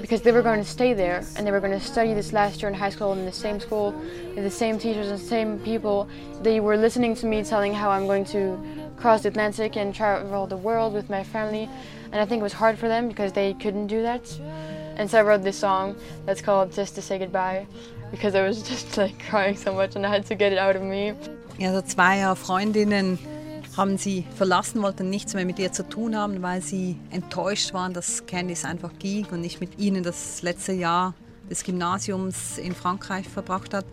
because 0.00 0.22
they 0.22 0.32
were 0.32 0.40
going 0.40 0.60
to 0.60 0.70
stay 0.78 0.94
there 0.94 1.22
and 1.36 1.46
they 1.46 1.50
were 1.50 1.60
going 1.60 1.78
to 1.78 1.86
study 1.94 2.14
this 2.14 2.32
last 2.32 2.62
year 2.62 2.70
in 2.70 2.74
high 2.74 2.88
school 2.88 3.12
in 3.12 3.26
the 3.26 3.32
same 3.32 3.60
school 3.60 3.92
with 4.34 4.44
the 4.44 4.50
same 4.50 4.78
teachers 4.78 5.08
and 5.08 5.20
same 5.20 5.58
people. 5.58 6.08
They 6.40 6.58
were 6.58 6.78
listening 6.78 7.14
to 7.16 7.26
me 7.26 7.44
telling 7.44 7.74
how 7.74 7.90
I'm 7.90 8.06
going 8.06 8.24
to 8.36 8.58
cross 8.96 9.24
the 9.24 9.28
Atlantic 9.28 9.76
and 9.76 9.94
travel 9.94 10.46
the 10.46 10.56
world 10.56 10.94
with 10.94 11.10
my 11.10 11.22
family. 11.22 11.68
And 12.12 12.20
I 12.20 12.26
think 12.26 12.40
it 12.40 12.42
was 12.42 12.52
hard 12.52 12.78
for 12.78 12.88
them 12.88 13.08
because 13.08 13.32
they 13.32 13.54
couldn't 13.54 13.86
do 13.86 14.02
that. 14.02 14.22
And 14.96 15.10
so 15.10 15.18
I 15.18 15.22
wrote 15.22 15.42
this 15.42 15.58
song 15.58 15.96
that's 16.26 16.42
called 16.42 16.72
Just 16.72 16.94
to 16.96 17.02
Say 17.02 17.18
Goodbye 17.18 17.66
because 18.10 18.34
I 18.34 18.46
was 18.46 18.62
just 18.68 18.96
like 18.96 19.18
crying 19.28 19.56
so 19.56 19.72
much 19.72 19.96
and 19.96 20.04
I 20.04 20.10
had 20.10 20.26
to 20.26 20.34
get 20.34 20.52
it 20.52 20.58
out 20.58 20.76
of 20.76 20.82
me. 20.82 21.14
Also 21.60 21.82
zwei 21.82 22.34
Freundinnen 22.34 23.18
haben 23.76 23.98
sie 23.98 24.26
verlassen, 24.36 24.82
wollten 24.82 25.08
nichts 25.08 25.34
mehr 25.34 25.44
mit 25.44 25.58
ihr 25.58 25.72
zu 25.72 25.88
tun 25.88 26.16
haben, 26.16 26.42
weil 26.42 26.60
sie 26.60 26.98
enttäuscht 27.10 27.72
waren, 27.72 27.92
dass 27.92 28.26
Candice 28.26 28.64
einfach 28.64 28.90
ging 28.98 29.26
und 29.30 29.40
nicht 29.40 29.60
mit 29.60 29.78
ihnen 29.78 30.02
das 30.02 30.42
letzte 30.42 30.72
Jahr 30.72 31.14
des 31.48 31.64
Gymnasiums 31.64 32.58
in 32.58 32.74
Frankreich 32.74 33.28
verbracht 33.28 33.74
hat. 33.74 33.84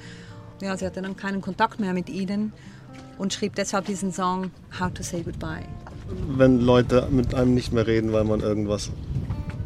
Ja, 0.62 0.76
sie 0.76 0.86
hatte 0.86 1.02
dann 1.02 1.16
keinen 1.16 1.42
Kontakt 1.42 1.80
mehr 1.80 1.94
mit 1.94 2.10
ihnen 2.10 2.54
und 3.18 3.34
schrieb 3.34 3.56
deshalb 3.56 3.86
diesen 3.86 4.12
Song 4.12 4.52
How 4.80 4.92
to 4.92 5.04
Say 5.04 5.22
Goodbye. 5.22 5.66
Wenn 6.38 6.62
Leute 6.62 7.08
mit 7.12 7.34
einem 7.36 7.54
nicht 7.54 7.74
mehr 7.74 7.88
reden, 7.88 8.14
weil 8.14 8.24
man 8.24 8.42
irgendwas 8.42 8.92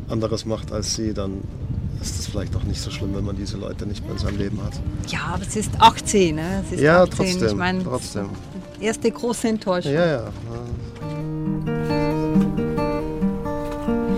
anderes 0.09 0.45
macht 0.45 0.71
als 0.71 0.95
sie, 0.95 1.13
dann 1.13 1.41
ist 2.01 2.19
es 2.19 2.27
vielleicht 2.27 2.55
auch 2.55 2.63
nicht 2.63 2.81
so 2.81 2.89
schlimm, 2.89 3.15
wenn 3.15 3.23
man 3.25 3.35
diese 3.35 3.57
Leute 3.57 3.85
nicht 3.85 4.03
mehr 4.03 4.13
in 4.13 4.17
seinem 4.17 4.37
Leben 4.37 4.59
hat. 4.63 4.73
Ja, 5.07 5.19
aber 5.33 5.43
es 5.43 5.55
ist 5.55 5.71
18, 5.79 6.35
ne? 6.35 6.63
Es 6.65 6.73
ist 6.73 6.81
Ja, 6.81 7.03
18. 7.03 7.15
trotzdem. 7.17 7.47
Ich 7.47 7.55
meine, 7.55 7.83
trotzdem. 7.83 8.29
erste 8.79 9.11
große 9.11 9.47
Enttäuschung. 9.49 9.93
Ja, 9.93 10.05
ja. 10.05 10.23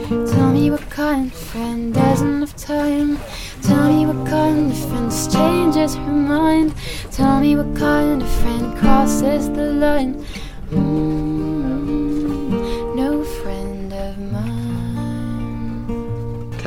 Tell 0.09 0.51
me 0.51 0.69
what 0.71 0.89
kind 0.89 1.31
of 1.31 1.37
friend 1.51 1.95
has 1.97 2.21
enough 2.21 2.55
time. 2.55 3.17
Tell 3.61 3.91
me 3.91 4.05
what 4.05 4.25
kind 4.27 4.71
of 4.71 4.77
friend 4.89 5.11
changes 5.31 5.95
her 5.95 6.11
mind. 6.11 6.73
Tell 7.11 7.39
me 7.39 7.55
what 7.55 7.73
kind 7.75 8.21
of 8.21 8.29
friend 8.41 8.75
crosses 8.77 9.47
the 9.49 9.73
line. 9.73 10.15
Mm, 10.71 11.32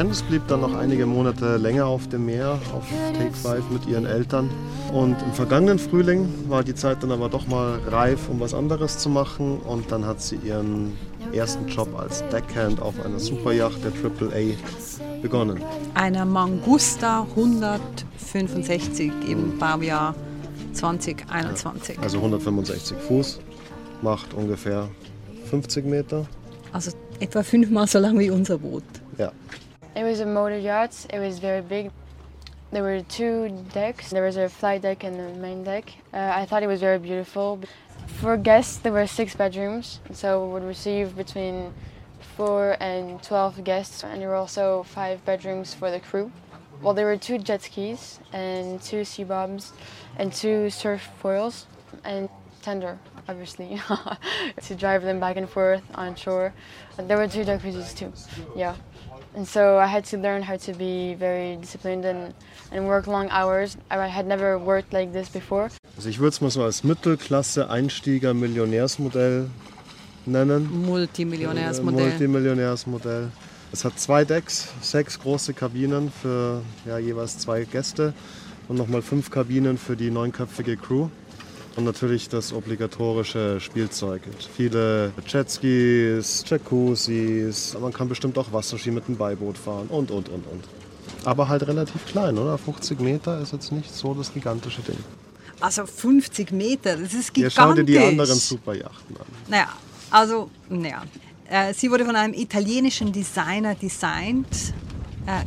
Candice 0.06 0.22
blieb 0.22 0.46
dann 0.46 0.60
noch 0.60 0.72
einige 0.72 1.04
Monate 1.04 1.56
länger 1.56 1.86
auf 1.86 2.08
dem 2.08 2.26
Meer, 2.26 2.60
auf 2.72 2.84
Take 3.18 3.32
5 3.32 3.70
mit 3.70 3.86
ihren 3.88 4.06
Eltern. 4.06 4.48
Und 4.92 5.20
im 5.20 5.32
vergangenen 5.32 5.80
Frühling 5.80 6.28
war 6.48 6.62
die 6.62 6.76
Zeit 6.76 7.02
dann 7.02 7.10
aber 7.10 7.28
doch 7.28 7.48
mal 7.48 7.80
reif, 7.88 8.28
um 8.28 8.38
was 8.38 8.54
anderes 8.54 8.98
zu 8.98 9.08
machen. 9.08 9.58
Und 9.58 9.90
dann 9.90 10.06
hat 10.06 10.22
sie 10.22 10.36
ihren 10.36 10.92
ersten 11.32 11.66
Job 11.66 11.88
als 11.98 12.22
Deckhand 12.28 12.80
auf 12.80 12.94
einer 13.04 13.18
Superyacht 13.18 13.80
der 13.82 13.90
AAA 13.90 14.54
begonnen. 15.22 15.60
Einer 15.94 16.25
Mangusta 16.25 17.26
165 17.36 19.10
im 19.28 19.58
Baujahr 19.58 20.14
2021. 20.75 21.98
Also 21.98 22.18
165 22.18 22.96
Fuß, 22.96 23.40
macht 24.02 24.34
ungefähr 24.34 24.88
50 25.50 25.84
Meter. 25.84 26.26
Also 26.72 26.92
etwa 27.18 27.42
fünfmal 27.42 27.88
so 27.88 27.98
lang 27.98 28.16
wie 28.20 28.30
unser 28.30 28.58
Boot. 28.58 28.84
Ja, 29.18 29.32
It 29.97 30.05
was 30.05 30.21
a 30.21 30.26
motor 30.26 30.59
yacht. 30.59 31.07
It 31.09 31.19
was 31.19 31.38
very 31.38 31.62
big. 31.62 31.91
There 32.71 32.83
were 32.83 33.00
two 33.00 33.49
decks. 33.73 34.11
There 34.11 34.23
was 34.23 34.37
a 34.37 34.47
flight 34.47 34.83
deck 34.83 35.05
and 35.05 35.19
a 35.19 35.33
main 35.41 35.65
deck. 35.65 35.91
Uh, 36.12 36.33
I 36.35 36.45
thought 36.45 36.62
it 36.62 36.67
was 36.67 36.81
very 36.81 36.99
beautiful. 36.99 37.61
For 38.21 38.37
guests, 38.37 38.76
there 38.76 38.93
were 38.93 39.07
six 39.07 39.35
bedrooms, 39.35 40.00
so 40.12 40.45
we 40.45 40.53
would 40.53 40.65
receive 40.65 41.17
between 41.17 41.73
four 42.37 42.76
and 42.79 43.23
twelve 43.23 43.65
guests, 43.65 44.05
and 44.05 44.21
there 44.21 44.29
were 44.29 44.35
also 44.35 44.83
five 44.83 45.25
bedrooms 45.25 45.73
for 45.73 45.91
the 45.91 45.99
crew. 45.99 46.31
Well, 46.83 46.93
there 46.93 47.07
were 47.07 47.17
two 47.17 47.38
jet 47.38 47.62
skis 47.62 48.21
and 48.35 48.83
two 48.83 49.03
sea 49.03 49.25
bobs 49.25 49.73
and 50.19 50.31
two 50.31 50.69
surf 50.69 51.09
foils 51.23 51.67
and 52.05 52.29
tender, 52.61 52.99
obviously, 53.29 53.81
to 54.62 54.75
drive 54.75 55.05
them 55.05 55.21
back 55.21 55.38
and 55.38 55.49
forth 55.49 55.83
on 55.95 56.15
shore. 56.17 56.53
There 56.99 57.17
were 57.17 57.29
two 57.29 57.45
jacuzzis 57.45 57.97
too. 57.97 58.12
Yeah. 58.55 58.75
And 59.37 59.47
so 59.47 59.78
I 59.78 59.87
had 59.87 60.05
to 60.07 60.16
learn 60.16 60.43
how 60.43 60.57
to 60.57 60.73
be 60.73 61.14
very 61.14 61.57
disciplined 61.57 62.07
and, 62.07 62.33
and 62.73 62.88
work 62.88 63.07
long 63.07 63.28
hours. 63.31 63.76
I 63.90 64.09
had 64.09 64.26
never 64.26 64.59
worked 64.59 64.95
like 64.95 65.12
this 65.12 65.28
before. 65.28 65.69
Also 65.95 66.09
ich 66.09 66.19
würde 66.19 66.31
es 66.31 66.40
mal 66.40 66.50
so 66.50 66.62
als 66.62 66.83
Mittelklasse-Einsteiger-Millionärsmodell 66.85 69.50
nennen. 70.25 70.87
Multimillionärsmodell. 70.87 72.09
Multimillionärsmodell. 72.09 73.31
Es 73.73 73.85
hat 73.85 74.00
zwei 74.00 74.25
Decks, 74.25 74.73
sechs 74.81 75.21
große 75.21 75.52
Kabinen 75.52 76.11
für 76.11 76.62
ja, 76.87 76.97
jeweils 76.97 77.38
zwei 77.38 77.64
Gäste 77.64 78.14
und 78.69 78.78
nochmal 78.78 79.02
fünf 79.02 79.31
Kabinen 79.31 79.76
für 79.76 79.97
die 79.97 80.11
neunköpfige 80.11 80.78
Crew. 80.78 81.11
Und 81.76 81.85
natürlich 81.85 82.30
das 82.30 82.54
obligatorische 82.54 83.61
Spielzeug. 83.61 84.23
Viele 84.56 85.12
Jetskis, 85.26 86.42
Jacuzzis, 86.49 87.76
man 87.78 87.92
kann 87.92 88.09
bestimmt 88.09 88.38
auch 88.38 88.50
Wasserski 88.50 88.90
mit 88.90 89.06
dem 89.09 89.16
Beiboot 89.16 89.59
fahren 89.59 89.87
und, 89.88 90.11
und, 90.11 90.30
und, 90.30 90.47
und. 90.47 90.64
Aber 91.25 91.49
halt 91.49 91.66
relativ 91.66 92.06
klein, 92.06 92.38
oder? 92.38 92.56
50 92.56 92.99
Meter 93.00 93.40
ist 93.40 93.52
jetzt 93.52 93.73
nicht 93.73 93.95
so 93.95 94.14
das 94.14 94.33
gigantische 94.33 94.80
Ding. 94.80 94.97
Also 95.61 95.85
50 95.85 96.50
Meter, 96.52 96.97
das 96.97 97.12
ist 97.12 97.35
gigantisch. 97.35 97.56
Ja, 97.59 97.62
schau 97.62 97.75
dir 97.75 97.85
die 97.85 97.99
anderen 97.99 98.37
Superjachten 98.38 99.16
an. 99.16 99.26
Naja, 99.49 99.68
also, 100.11 100.50
naja. 100.71 101.02
Äh, 101.49 101.75
sie 101.75 101.90
wurde 101.90 102.06
von 102.06 102.16
einem 102.16 102.35
italienischen 102.35 103.12
Designer 103.12 103.75
designt, 103.75 104.75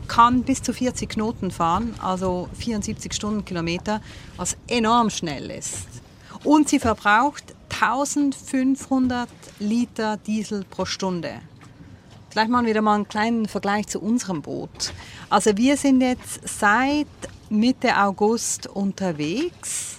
kann 0.09 0.43
bis 0.43 0.61
zu 0.61 0.73
40 0.73 1.09
Knoten 1.09 1.51
fahren, 1.51 1.93
also 1.99 2.49
74 2.59 3.13
Stundenkilometer, 3.13 4.01
was 4.35 4.57
enorm 4.67 5.09
schnell 5.09 5.49
ist. 5.51 5.87
Und 6.43 6.69
sie 6.69 6.79
verbraucht 6.79 7.43
1500 7.69 9.29
Liter 9.59 10.17
Diesel 10.17 10.63
pro 10.63 10.85
Stunde. 10.85 11.41
Vielleicht 12.29 12.49
machen 12.49 12.65
wir 12.65 12.71
wieder 12.71 12.81
mal 12.81 12.95
einen 12.95 13.07
kleinen 13.07 13.47
Vergleich 13.47 13.87
zu 13.87 13.99
unserem 13.99 14.41
Boot. 14.41 14.93
Also 15.29 15.57
wir 15.57 15.77
sind 15.77 16.01
jetzt 16.01 16.47
seit 16.47 17.07
Mitte 17.49 17.97
August 17.97 18.67
unterwegs 18.67 19.97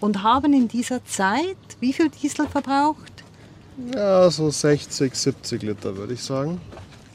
und 0.00 0.22
haben 0.22 0.52
in 0.52 0.68
dieser 0.68 1.04
Zeit 1.04 1.56
wie 1.80 1.92
viel 1.92 2.08
Diesel 2.08 2.48
verbraucht? 2.48 3.12
Ja, 3.94 4.28
so 4.30 4.50
60, 4.50 5.14
70 5.14 5.62
Liter 5.62 5.96
würde 5.96 6.14
ich 6.14 6.22
sagen. 6.22 6.60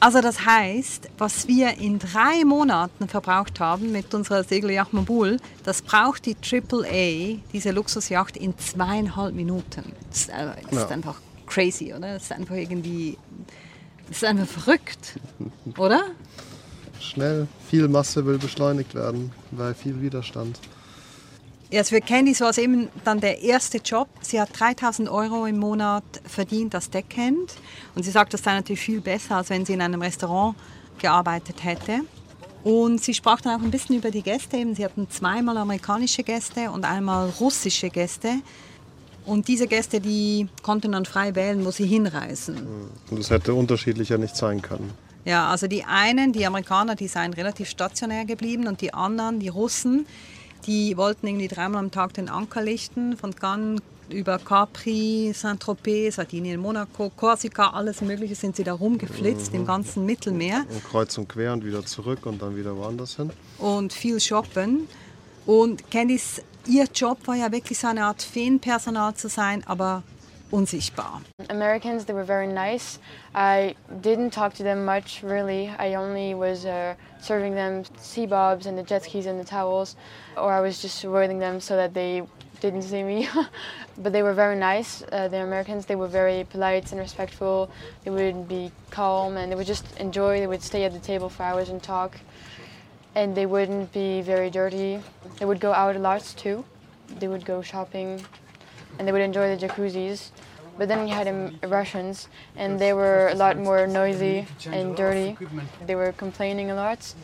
Also 0.04 0.20
das 0.20 0.44
heißt, 0.44 1.08
was 1.16 1.48
wir 1.48 1.78
in 1.78 1.98
drei 1.98 2.44
Monaten 2.44 3.08
verbraucht 3.08 3.58
haben 3.58 3.90
mit 3.90 4.12
unserer 4.12 4.44
Segelyacht 4.44 4.92
Mobul, 4.92 5.38
das 5.62 5.80
braucht 5.80 6.26
die 6.26 6.36
AAA, 6.36 7.38
diese 7.54 7.70
Luxusjacht, 7.70 8.36
in 8.36 8.52
zweieinhalb 8.58 9.34
Minuten. 9.34 9.94
Das 10.10 10.18
ist, 10.18 10.28
äh, 10.28 10.32
das 10.64 10.72
ist 10.72 10.78
ja. 10.78 10.88
einfach 10.88 11.16
crazy, 11.46 11.94
oder? 11.94 12.12
Das 12.12 12.24
ist 12.24 12.32
einfach 12.32 12.54
irgendwie, 12.54 13.16
das 14.08 14.18
ist 14.18 14.24
einfach 14.24 14.46
verrückt, 14.46 15.18
oder? 15.78 16.02
Schnell, 17.00 17.48
viel 17.70 17.88
Masse 17.88 18.26
will 18.26 18.36
beschleunigt 18.36 18.94
werden, 18.94 19.32
weil 19.52 19.72
viel 19.72 20.02
Widerstand. 20.02 20.60
Also 21.78 21.96
für 21.96 22.00
Candice 22.00 22.40
war 22.40 22.50
es 22.50 22.58
eben 22.58 22.88
dann 23.04 23.20
der 23.20 23.42
erste 23.42 23.78
Job. 23.78 24.08
Sie 24.20 24.40
hat 24.40 24.50
3000 24.58 25.08
Euro 25.08 25.46
im 25.46 25.58
Monat 25.58 26.04
verdient 26.24 26.74
als 26.74 26.90
Deckhand. 26.90 27.54
Und 27.94 28.02
sie 28.04 28.10
sagt, 28.10 28.34
das 28.34 28.42
sei 28.42 28.54
natürlich 28.54 28.80
viel 28.80 29.00
besser, 29.00 29.36
als 29.36 29.50
wenn 29.50 29.64
sie 29.64 29.72
in 29.72 29.82
einem 29.82 30.02
Restaurant 30.02 30.56
gearbeitet 30.98 31.64
hätte. 31.64 32.00
Und 32.62 33.02
sie 33.02 33.12
sprach 33.12 33.40
dann 33.40 33.60
auch 33.60 33.64
ein 33.64 33.70
bisschen 33.70 33.96
über 33.96 34.10
die 34.10 34.22
Gäste. 34.22 34.56
Eben, 34.56 34.74
sie 34.74 34.84
hatten 34.84 35.08
zweimal 35.10 35.56
amerikanische 35.56 36.22
Gäste 36.22 36.70
und 36.70 36.84
einmal 36.84 37.30
russische 37.40 37.90
Gäste. 37.90 38.36
Und 39.26 39.48
diese 39.48 39.66
Gäste, 39.66 40.00
die 40.00 40.48
konnten 40.62 40.92
dann 40.92 41.04
frei 41.04 41.34
wählen, 41.34 41.64
wo 41.64 41.70
sie 41.70 41.86
hinreisen. 41.86 42.90
Und 43.10 43.18
das 43.18 43.30
hätte 43.30 43.54
unterschiedlicher 43.54 44.18
nicht 44.18 44.36
sein 44.36 44.60
können. 44.60 44.92
Ja, 45.24 45.48
also 45.48 45.66
die 45.66 45.84
einen, 45.84 46.32
die 46.32 46.46
Amerikaner, 46.46 46.94
die 46.94 47.08
seien 47.08 47.32
relativ 47.32 47.68
stationär 47.70 48.26
geblieben 48.26 48.66
und 48.66 48.82
die 48.82 48.92
anderen, 48.92 49.40
die 49.40 49.48
Russen, 49.48 50.06
die 50.66 50.96
wollten 50.96 51.26
irgendwie 51.26 51.48
dreimal 51.48 51.80
am 51.80 51.90
Tag 51.90 52.14
den 52.14 52.28
Anker 52.28 52.62
lichten, 52.62 53.16
von 53.16 53.34
Cannes 53.34 53.80
über 54.08 54.38
Capri, 54.38 55.32
Saint-Tropez, 55.34 56.16
Sardinien, 56.16 56.60
Monaco, 56.60 57.10
Korsika, 57.10 57.70
alles 57.70 58.00
Mögliche 58.00 58.34
sind 58.34 58.56
sie 58.56 58.64
da 58.64 58.74
rumgeflitzt 58.74 59.52
mhm. 59.52 59.60
im 59.60 59.66
ganzen 59.66 60.04
Mittelmeer. 60.04 60.64
Und 60.68 60.84
kreuz 60.84 61.16
und 61.18 61.28
quer 61.28 61.52
und 61.52 61.64
wieder 61.64 61.84
zurück 61.84 62.26
und 62.26 62.42
dann 62.42 62.56
wieder 62.56 62.76
woanders 62.76 63.16
hin. 63.16 63.30
Und 63.58 63.92
viel 63.92 64.20
shoppen. 64.20 64.88
Und 65.46 65.90
Candice, 65.90 66.42
ihr 66.66 66.86
Job 66.94 67.18
war 67.26 67.36
ja 67.36 67.50
wirklich 67.50 67.78
so 67.78 67.86
eine 67.86 68.04
Art 68.04 68.22
Feenpersonal 68.22 69.14
zu 69.14 69.28
sein, 69.28 69.62
aber 69.66 70.02
unsichtbar. 70.54 71.22
Americans, 71.50 72.04
they 72.04 72.12
were 72.12 72.24
very 72.24 72.46
nice. 72.46 72.98
I 73.34 73.74
didn't 74.00 74.30
talk 74.30 74.54
to 74.54 74.62
them 74.62 74.84
much, 74.84 75.22
really. 75.22 75.68
I 75.68 75.94
only 75.94 76.34
was 76.34 76.64
uh, 76.64 76.94
serving 77.20 77.54
them 77.54 77.84
sea 77.98 78.26
bobs 78.26 78.66
and 78.66 78.78
the 78.78 78.82
jet 78.82 79.02
skis 79.04 79.26
and 79.26 79.38
the 79.38 79.44
towels, 79.44 79.96
or 80.36 80.52
I 80.52 80.60
was 80.60 80.80
just 80.80 81.02
avoiding 81.04 81.38
them 81.40 81.60
so 81.60 81.76
that 81.76 81.92
they 81.92 82.22
didn't 82.60 82.82
see 82.82 83.02
me. 83.02 83.28
but 83.98 84.12
they 84.12 84.22
were 84.22 84.32
very 84.32 84.56
nice. 84.56 85.02
Uh, 85.12 85.28
the 85.28 85.42
Americans, 85.42 85.86
they 85.86 85.96
were 85.96 86.08
very 86.08 86.44
polite 86.44 86.92
and 86.92 87.00
respectful. 87.00 87.70
They 88.04 88.10
would 88.10 88.48
be 88.48 88.70
calm 88.90 89.36
and 89.36 89.50
they 89.50 89.56
would 89.56 89.66
just 89.66 89.86
enjoy. 89.98 90.40
They 90.40 90.46
would 90.46 90.62
stay 90.62 90.84
at 90.84 90.92
the 90.92 91.00
table 91.00 91.28
for 91.28 91.42
hours 91.42 91.68
and 91.68 91.82
talk. 91.82 92.18
And 93.14 93.36
they 93.36 93.46
wouldn't 93.46 93.92
be 93.92 94.22
very 94.22 94.50
dirty. 94.50 95.00
They 95.38 95.44
would 95.44 95.60
go 95.60 95.72
out 95.72 95.94
a 95.96 95.98
lot 95.98 96.22
too. 96.36 96.64
They 97.20 97.28
would 97.28 97.44
go 97.44 97.62
shopping 97.62 98.24
and 98.98 99.06
they 99.06 99.12
would 99.12 99.22
enjoy 99.22 99.54
the 99.54 99.66
jacuzzis. 99.66 100.30
But 100.76 100.88
then 100.88 101.04
we 101.04 101.10
had 101.10 101.28
um, 101.28 101.52
Russians, 101.62 102.28
and 102.56 102.80
they 102.80 102.92
were 102.92 103.28
a 103.28 103.34
lot 103.34 103.56
more 103.56 103.86
noisy 103.86 104.46
and 104.66 104.96
dirty. 104.96 105.36
They 105.86 105.94
were 105.94 106.12
complaining 106.12 106.70
a 106.70 106.74
lot. 106.74 107.14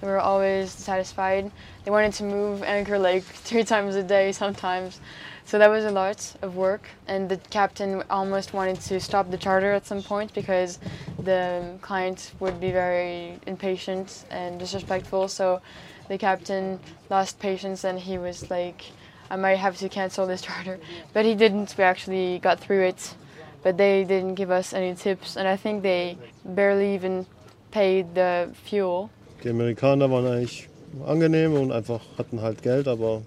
They 0.00 0.08
were 0.08 0.18
always 0.18 0.70
satisfied. 0.72 1.50
They 1.84 1.90
wanted 1.90 2.12
to 2.14 2.24
move 2.24 2.62
anchor 2.62 2.98
like 2.98 3.22
three 3.48 3.64
times 3.64 3.94
a 3.94 4.02
day 4.02 4.32
sometimes. 4.32 5.00
So 5.44 5.58
that 5.60 5.70
was 5.70 5.84
a 5.84 5.90
lot 5.90 6.34
of 6.42 6.56
work. 6.56 6.88
And 7.06 7.28
the 7.28 7.36
captain 7.36 8.02
almost 8.10 8.52
wanted 8.52 8.80
to 8.80 8.98
stop 9.00 9.30
the 9.30 9.38
charter 9.38 9.72
at 9.72 9.86
some 9.86 10.02
point 10.02 10.34
because 10.34 10.80
the 11.22 11.78
client 11.80 12.32
would 12.40 12.60
be 12.60 12.72
very 12.72 13.38
impatient 13.46 14.24
and 14.30 14.58
disrespectful. 14.58 15.28
So 15.28 15.60
the 16.08 16.18
captain 16.18 16.80
lost 17.08 17.38
patience 17.38 17.84
and 17.84 17.98
he 17.98 18.18
was 18.18 18.50
like, 18.50 18.90
I 19.30 19.36
might 19.36 19.58
have 19.58 19.78
to 19.78 19.88
cancel 19.88 20.26
this 20.26 20.42
charter. 20.42 20.78
But 21.12 21.24
he 21.24 21.34
didn't. 21.34 21.74
We 21.76 21.84
actually 21.84 22.38
got 22.40 22.60
through 22.60 22.86
it. 22.88 23.14
But 23.62 23.76
they 23.76 24.04
didn't 24.04 24.34
give 24.34 24.50
us 24.50 24.72
any 24.72 24.94
tips. 24.94 25.36
And 25.36 25.48
I 25.48 25.56
think 25.56 25.82
they 25.82 26.16
barely 26.44 26.94
even 26.94 27.26
paid 27.70 28.14
the 28.14 28.48
fuel. 28.64 29.10
Die 29.42 29.50
Amerikaner 29.50 30.10
waren 30.10 30.26
eigentlich 30.26 30.68
angenehm 31.06 31.54
und 31.54 31.72
einfach 31.72 32.00
hatten 32.16 32.40
halt 32.40 32.62
Geld, 32.62 32.88
aber 32.88 33.22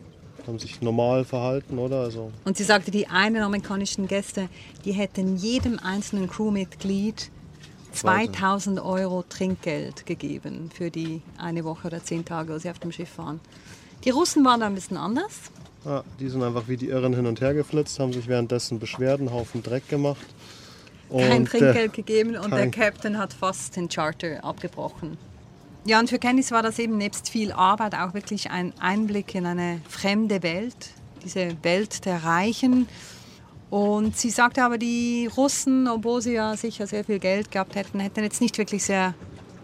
haben 0.47 0.59
sich 0.59 0.81
normal 0.81 1.25
verhalten, 1.25 1.77
oder? 1.77 2.01
Also 2.01 2.31
und 2.45 2.57
sie 2.57 2.63
sagte, 2.63 2.91
die 2.91 3.07
einen 3.07 3.43
amerikanischen 3.43 4.07
Gäste, 4.07 4.49
die 4.85 4.93
hätten 4.93 5.38
jedem 5.38 5.79
einzelnen 5.79 6.29
Crewmitglied 6.29 7.29
2000 7.91 8.79
Euro 8.79 9.23
Trinkgeld 9.27 10.05
gegeben 10.05 10.69
für 10.73 10.89
die 10.91 11.21
eine 11.38 11.63
Woche 11.63 11.88
oder 11.88 12.03
zehn 12.03 12.25
Tage, 12.25 12.53
wo 12.53 12.57
sie 12.57 12.69
auf 12.69 12.79
dem 12.79 12.91
Schiff 12.91 13.17
waren. 13.17 13.39
Die 14.05 14.12
Russen 14.12 14.45
waren 14.45 14.59
da 14.62 14.67
ein 14.67 14.75
bisschen 14.75 14.97
anders. 14.97 15.51
Ja, 15.85 16.03
die 16.19 16.27
sind 16.27 16.43
einfach 16.43 16.67
wie 16.67 16.77
die 16.77 16.89
Irren 16.89 17.13
hin 17.13 17.25
und 17.25 17.39
her 17.39 17.53
geflitzt, 17.53 17.99
haben 17.99 18.11
sich 18.11 18.27
währenddessen 18.27 18.79
beschwert, 18.79 19.19
einen 19.19 19.31
Haufen 19.31 19.63
Dreck 19.63 19.87
gemacht. 19.87 20.25
Und 21.09 21.27
Kein 21.27 21.45
Trinkgeld 21.45 21.93
gegeben 21.93 22.35
und 22.35 22.51
der 22.51 22.69
Captain 22.69 23.17
hat 23.17 23.33
fast 23.33 23.75
den 23.75 23.89
Charter 23.89 24.43
abgebrochen. 24.43 25.17
Ja, 25.85 25.99
und 25.99 26.09
für 26.09 26.19
Candice 26.19 26.51
war 26.51 26.61
das 26.61 26.77
eben 26.77 26.97
nebst 26.97 27.29
viel 27.29 27.51
Arbeit 27.51 27.95
auch 27.95 28.13
wirklich 28.13 28.51
ein 28.51 28.73
Einblick 28.79 29.33
in 29.33 29.45
eine 29.45 29.81
fremde 29.87 30.43
Welt, 30.43 30.91
diese 31.23 31.55
Welt 31.63 32.05
der 32.05 32.23
Reichen. 32.23 32.87
Und 33.69 34.17
sie 34.17 34.29
sagte 34.29 34.63
aber, 34.63 34.77
die 34.77 35.29
Russen, 35.35 35.87
obwohl 35.87 36.21
sie 36.21 36.33
ja 36.33 36.55
sicher 36.57 36.85
sehr 36.85 37.05
viel 37.05 37.19
Geld 37.19 37.51
gehabt 37.51 37.75
hätten, 37.75 37.99
hätten 37.99 38.23
jetzt 38.23 38.41
nicht 38.41 38.57
wirklich 38.57 38.83
sehr 38.83 39.13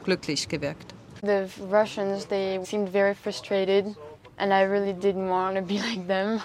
glücklich 0.04 0.47
gewirkt. 0.47 0.93
The 1.21 1.45
Russians, 1.71 2.28
they 2.28 2.60
seemed 2.63 2.89
very 2.89 3.13
frustrated 3.13 3.95
and 4.38 4.54
I 4.54 4.62
really 4.62 4.93
didn't 4.93 5.30
want 5.30 5.56
to 5.56 5.62
be 5.62 5.80
like 5.88 6.08
them. 6.08 6.41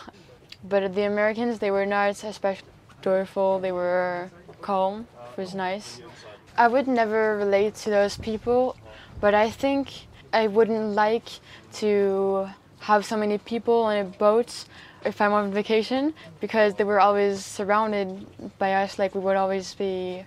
But 0.62 0.94
the 0.94 1.02
Americans, 1.02 1.58
they 1.58 1.70
were 1.70 1.86
not 1.86 2.22
especially 2.22 2.68
joyful, 3.02 3.58
they 3.58 3.72
were 3.72 4.30
calm, 4.60 5.06
it 5.32 5.40
was 5.40 5.54
nice. 5.54 6.00
I 6.56 6.68
would 6.68 6.86
never 6.86 7.38
relate 7.38 7.74
to 7.76 7.90
those 7.90 8.18
people, 8.18 8.76
but 9.20 9.34
I 9.34 9.50
think 9.50 10.06
I 10.32 10.46
wouldn't 10.46 10.94
like 10.94 11.28
to 11.74 12.50
have 12.80 13.04
so 13.06 13.16
many 13.16 13.38
people 13.38 13.82
on 13.82 13.96
a 13.96 14.04
boat 14.04 14.64
if 15.04 15.20
I'm 15.20 15.32
on 15.32 15.52
vacation 15.52 16.12
because 16.40 16.74
they 16.74 16.84
were 16.84 17.00
always 17.00 17.44
surrounded 17.44 18.26
by 18.58 18.74
us, 18.74 18.98
like 18.98 19.14
we 19.14 19.20
would 19.20 19.36
always 19.36 19.74
be 19.74 20.24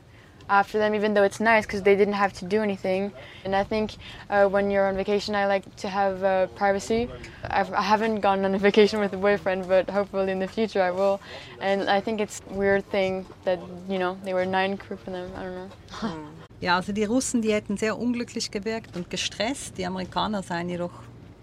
after 0.50 0.78
them, 0.78 0.94
even 0.96 1.14
though 1.14 1.24
it's 1.24 1.40
nice 1.40 1.66
because 1.66 1.84
they 1.84 1.96
didn't 1.96 2.14
have 2.16 2.34
to 2.34 2.46
do 2.46 2.62
anything. 2.62 3.12
And 3.46 3.56
I 3.56 3.64
think 3.64 3.96
uh, 4.30 4.48
when 4.48 4.72
you're 4.72 4.88
on 4.88 4.96
vacation, 4.96 5.36
I 5.36 5.46
like 5.48 5.76
to 5.78 5.88
have 5.88 6.24
uh, 6.24 6.48
privacy. 6.48 7.10
I've, 7.44 7.72
I 7.74 7.82
haven't 7.82 8.22
gone 8.22 8.46
on 8.46 8.54
a 8.56 8.60
vacation 8.70 9.00
with 9.00 9.14
a 9.14 9.18
boyfriend, 9.18 9.68
but 9.68 9.90
hopefully 9.90 10.32
in 10.32 10.40
the 10.40 10.48
future 10.48 10.82
I 10.82 10.92
will. 10.92 11.20
And 11.62 11.90
I 11.90 12.00
think 12.02 12.20
it's 12.22 12.42
a 12.50 12.54
weird 12.54 12.90
thing 12.90 13.26
that, 13.46 13.60
you 13.90 14.00
know, 14.00 14.18
they 14.24 14.34
were 14.34 14.46
nine 14.46 14.78
crew 14.78 14.98
for 14.98 15.12
them. 15.12 15.32
I 15.36 15.44
don't 15.44 15.56
know. 15.56 16.30
Ja, 16.64 16.78
also 16.78 16.94
die 16.94 17.04
Russen, 17.04 17.42
die 17.42 17.52
hätten 17.52 17.76
sehr 17.76 17.98
unglücklich 18.00 18.50
gewirkt 18.50 18.96
und 18.96 19.10
gestresst. 19.10 19.78
Die 19.78 19.86
Amerikaner 19.86 20.44
seien 20.44 20.70
jedoch 20.70 20.94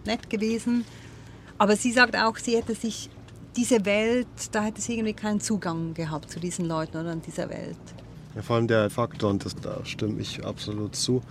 nett 0.06 0.30
gewesen. 0.30 0.86
Aber 1.58 1.76
sie 1.76 1.92
sagt 1.92 2.16
auch, 2.16 2.38
sie 2.38 2.56
hätte 2.56 2.74
sich 2.74 3.10
diese 3.54 3.84
Welt, 3.84 4.28
da 4.52 4.62
hätte 4.62 4.80
sie 4.80 4.94
irgendwie 4.94 5.12
keinen 5.12 5.40
Zugang 5.40 5.92
gehabt 5.92 6.30
zu 6.30 6.40
diesen 6.40 6.66
Leuten 6.66 6.96
oder 6.96 7.12
in 7.12 7.20
dieser 7.20 7.50
Welt. 7.50 7.76
Ja, 8.34 8.42
vor 8.42 8.56
allem 8.56 8.68
der 8.68 8.90
Faktor, 8.90 9.30
und 9.30 9.44
das, 9.44 9.56
da 9.56 9.80
stimme 9.84 10.20
ich 10.20 10.44
absolut 10.44 10.94
zu, 10.94 11.22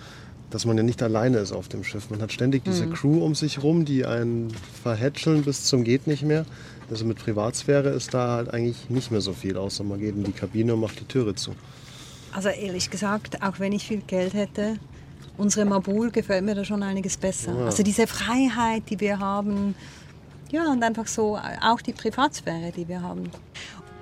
dass 0.49 0.65
man 0.65 0.77
ja 0.77 0.83
nicht 0.83 1.01
alleine 1.03 1.37
ist 1.37 1.51
auf 1.51 1.67
dem 1.67 1.83
Schiff. 1.83 2.09
Man 2.09 2.21
hat 2.21 2.31
ständig 2.31 2.63
diese 2.63 2.87
Mhm. 2.87 2.93
Crew 2.93 3.23
um 3.23 3.35
sich 3.35 3.61
rum, 3.61 3.85
die 3.85 4.05
einen 4.05 4.51
verhätscheln 4.83 5.43
bis 5.43 5.65
zum 5.65 5.83
geht 5.83 6.07
nicht 6.07 6.23
mehr. 6.23 6.45
Also 6.89 7.05
mit 7.05 7.19
Privatsphäre 7.19 7.89
ist 7.89 8.13
da 8.13 8.29
halt 8.29 8.53
eigentlich 8.53 8.89
nicht 8.89 9.11
mehr 9.11 9.21
so 9.21 9.33
viel, 9.33 9.57
außer 9.57 9.83
man 9.83 9.99
geht 9.99 10.15
in 10.15 10.23
die 10.23 10.31
Kabine 10.31 10.73
und 10.73 10.79
macht 10.81 10.99
die 10.99 11.05
Türe 11.05 11.35
zu. 11.35 11.51
Also 12.33 12.49
ehrlich 12.49 12.89
gesagt, 12.89 13.41
auch 13.43 13.59
wenn 13.59 13.73
ich 13.73 13.87
viel 13.87 14.01
Geld 14.01 14.33
hätte, 14.33 14.77
unsere 15.37 15.65
Mabul 15.65 16.11
gefällt 16.11 16.43
mir 16.43 16.55
da 16.55 16.65
schon 16.65 16.83
einiges 16.83 17.17
besser. 17.17 17.53
Ja. 17.53 17.65
Also 17.65 17.83
diese 17.83 18.07
Freiheit, 18.07 18.83
die 18.89 18.99
wir 18.99 19.19
haben, 19.19 19.75
ja, 20.51 20.71
und 20.71 20.81
einfach 20.83 21.07
so 21.07 21.37
auch 21.61 21.81
die 21.81 21.93
Privatsphäre, 21.93 22.71
die 22.75 22.87
wir 22.87 23.01
haben. 23.03 23.29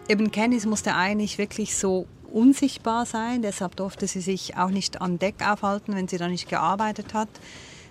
Eben 0.08 0.32
Candice 0.32 0.66
musste 0.66 0.96
eigentlich 0.96 1.38
wirklich 1.38 1.76
so 1.76 2.06
unsichtbar 2.32 3.06
sein, 3.06 3.42
deshalb 3.42 3.76
durfte 3.76 4.08
sie 4.08 4.22
sich 4.22 4.58
auch 4.58 4.70
nicht 4.70 5.02
an 5.02 5.20
Deck 5.20 5.36
aufhalten, 5.46 5.96
wenn 5.96 6.08
sie 6.08 6.18
da 6.18 6.28
nicht 6.28 6.50
gearbeitet 6.50 7.14
hat. 7.14 7.30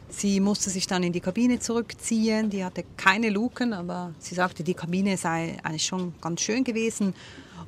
Sie 0.09 0.41
musste 0.41 0.71
sich 0.71 0.87
dann 0.87 1.03
in 1.03 1.13
die 1.13 1.21
Kabine 1.21 1.59
zurückziehen, 1.59 2.51
die 2.51 2.65
hatte 2.65 2.85
keine 2.97 3.29
Luken, 3.29 3.73
aber 3.73 4.15
sie 4.19 4.35
sagte, 4.35 4.63
die 4.63 4.75
Kabine 4.75 5.17
sei 5.17 5.57
eigentlich 5.63 5.87
schon 5.87 6.15
ganz 6.21 6.43
schön 6.43 6.63
gewesen. 6.63 7.15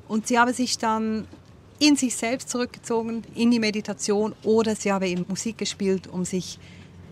Und 0.07 0.29
sie 0.29 0.39
habe 0.39 0.53
sich 0.53 0.79
dann 0.79 1.27
in 1.81 1.97
sich 1.97 2.17
selbst 2.17 2.49
zurückgezogen, 2.49 3.23
in 3.35 3.51
die 3.51 3.59
Meditation 3.59 4.35
oder 4.45 4.75
sie 4.75 4.93
habe 4.93 5.09
eben 5.09 5.25
Musik 5.29 5.59
gespielt, 5.59 6.07
um 6.07 6.25
sich 6.25 6.59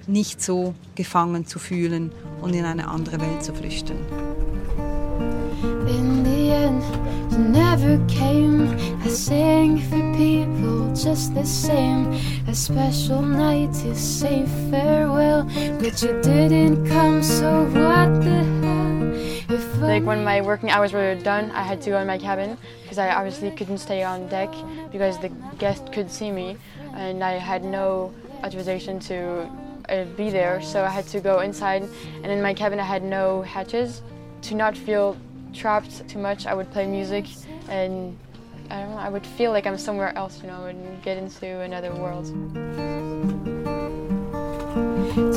nicht 0.06 0.40
so 0.40 0.74
gefangen 0.94 1.46
zu 1.46 1.58
fühlen 1.58 2.12
und 2.40 2.54
in 2.54 2.64
eine 2.64 2.88
andere 2.88 3.20
Welt 3.20 3.42
zu 3.44 3.52
flüchten. 3.52 3.96
In 6.62 6.74
you 7.30 7.38
never 7.38 7.92
came. 8.06 8.70
I 9.04 9.08
sang 9.08 9.78
for 9.88 10.02
people 10.16 10.94
just 10.94 11.34
the 11.34 11.44
same. 11.44 12.14
A 12.48 12.54
special 12.54 13.20
night 13.20 13.72
to 13.82 13.94
say 13.94 14.46
farewell, 14.70 15.44
but 15.80 16.02
you 16.02 16.12
didn't 16.22 16.86
come, 16.86 17.22
so 17.22 17.64
what 17.64 18.10
the 18.24 18.38
hell? 18.62 18.86
If 19.48 19.64
Like 19.80 20.04
when 20.04 20.24
my 20.24 20.40
working 20.40 20.70
hours 20.70 20.92
were 20.92 21.14
done, 21.14 21.50
I 21.50 21.62
had 21.62 21.82
to 21.82 21.90
go 21.90 21.98
in 21.98 22.06
my 22.06 22.18
cabin 22.18 22.56
because 22.82 22.98
I 22.98 23.08
obviously 23.14 23.50
couldn't 23.50 23.78
stay 23.78 24.02
on 24.02 24.26
deck 24.28 24.52
because 24.90 25.18
the 25.18 25.28
guest 25.58 25.92
could 25.92 26.10
see 26.10 26.30
me 26.32 26.56
and 26.94 27.22
I 27.22 27.32
had 27.32 27.62
no 27.62 28.12
authorization 28.42 28.98
to 29.10 29.48
uh, 29.88 30.04
be 30.16 30.30
there. 30.30 30.62
So 30.62 30.84
I 30.84 30.88
had 30.88 31.06
to 31.08 31.20
go 31.20 31.40
inside 31.40 31.82
and 32.22 32.32
in 32.32 32.40
my 32.40 32.54
cabin 32.54 32.80
I 32.80 32.84
had 32.84 33.02
no 33.02 33.42
hatches. 33.42 34.02
To 34.42 34.54
not 34.54 34.76
feel 34.76 35.16
trapped 35.56 36.08
too 36.08 36.18
much, 36.18 36.46
I 36.46 36.54
would 36.54 36.70
play 36.70 36.86
music 36.86 37.26
and 37.68 38.16
I 38.70 38.80
don't 38.80 38.90
know, 38.90 38.98
I 38.98 39.08
would 39.08 39.26
feel 39.26 39.52
like 39.52 39.66
I'm 39.66 39.78
somewhere 39.78 40.16
else, 40.16 40.40
you 40.42 40.48
know, 40.48 40.66
and 40.66 41.02
get 41.02 41.16
into 41.16 41.60
another 41.60 41.92
world. 41.94 42.26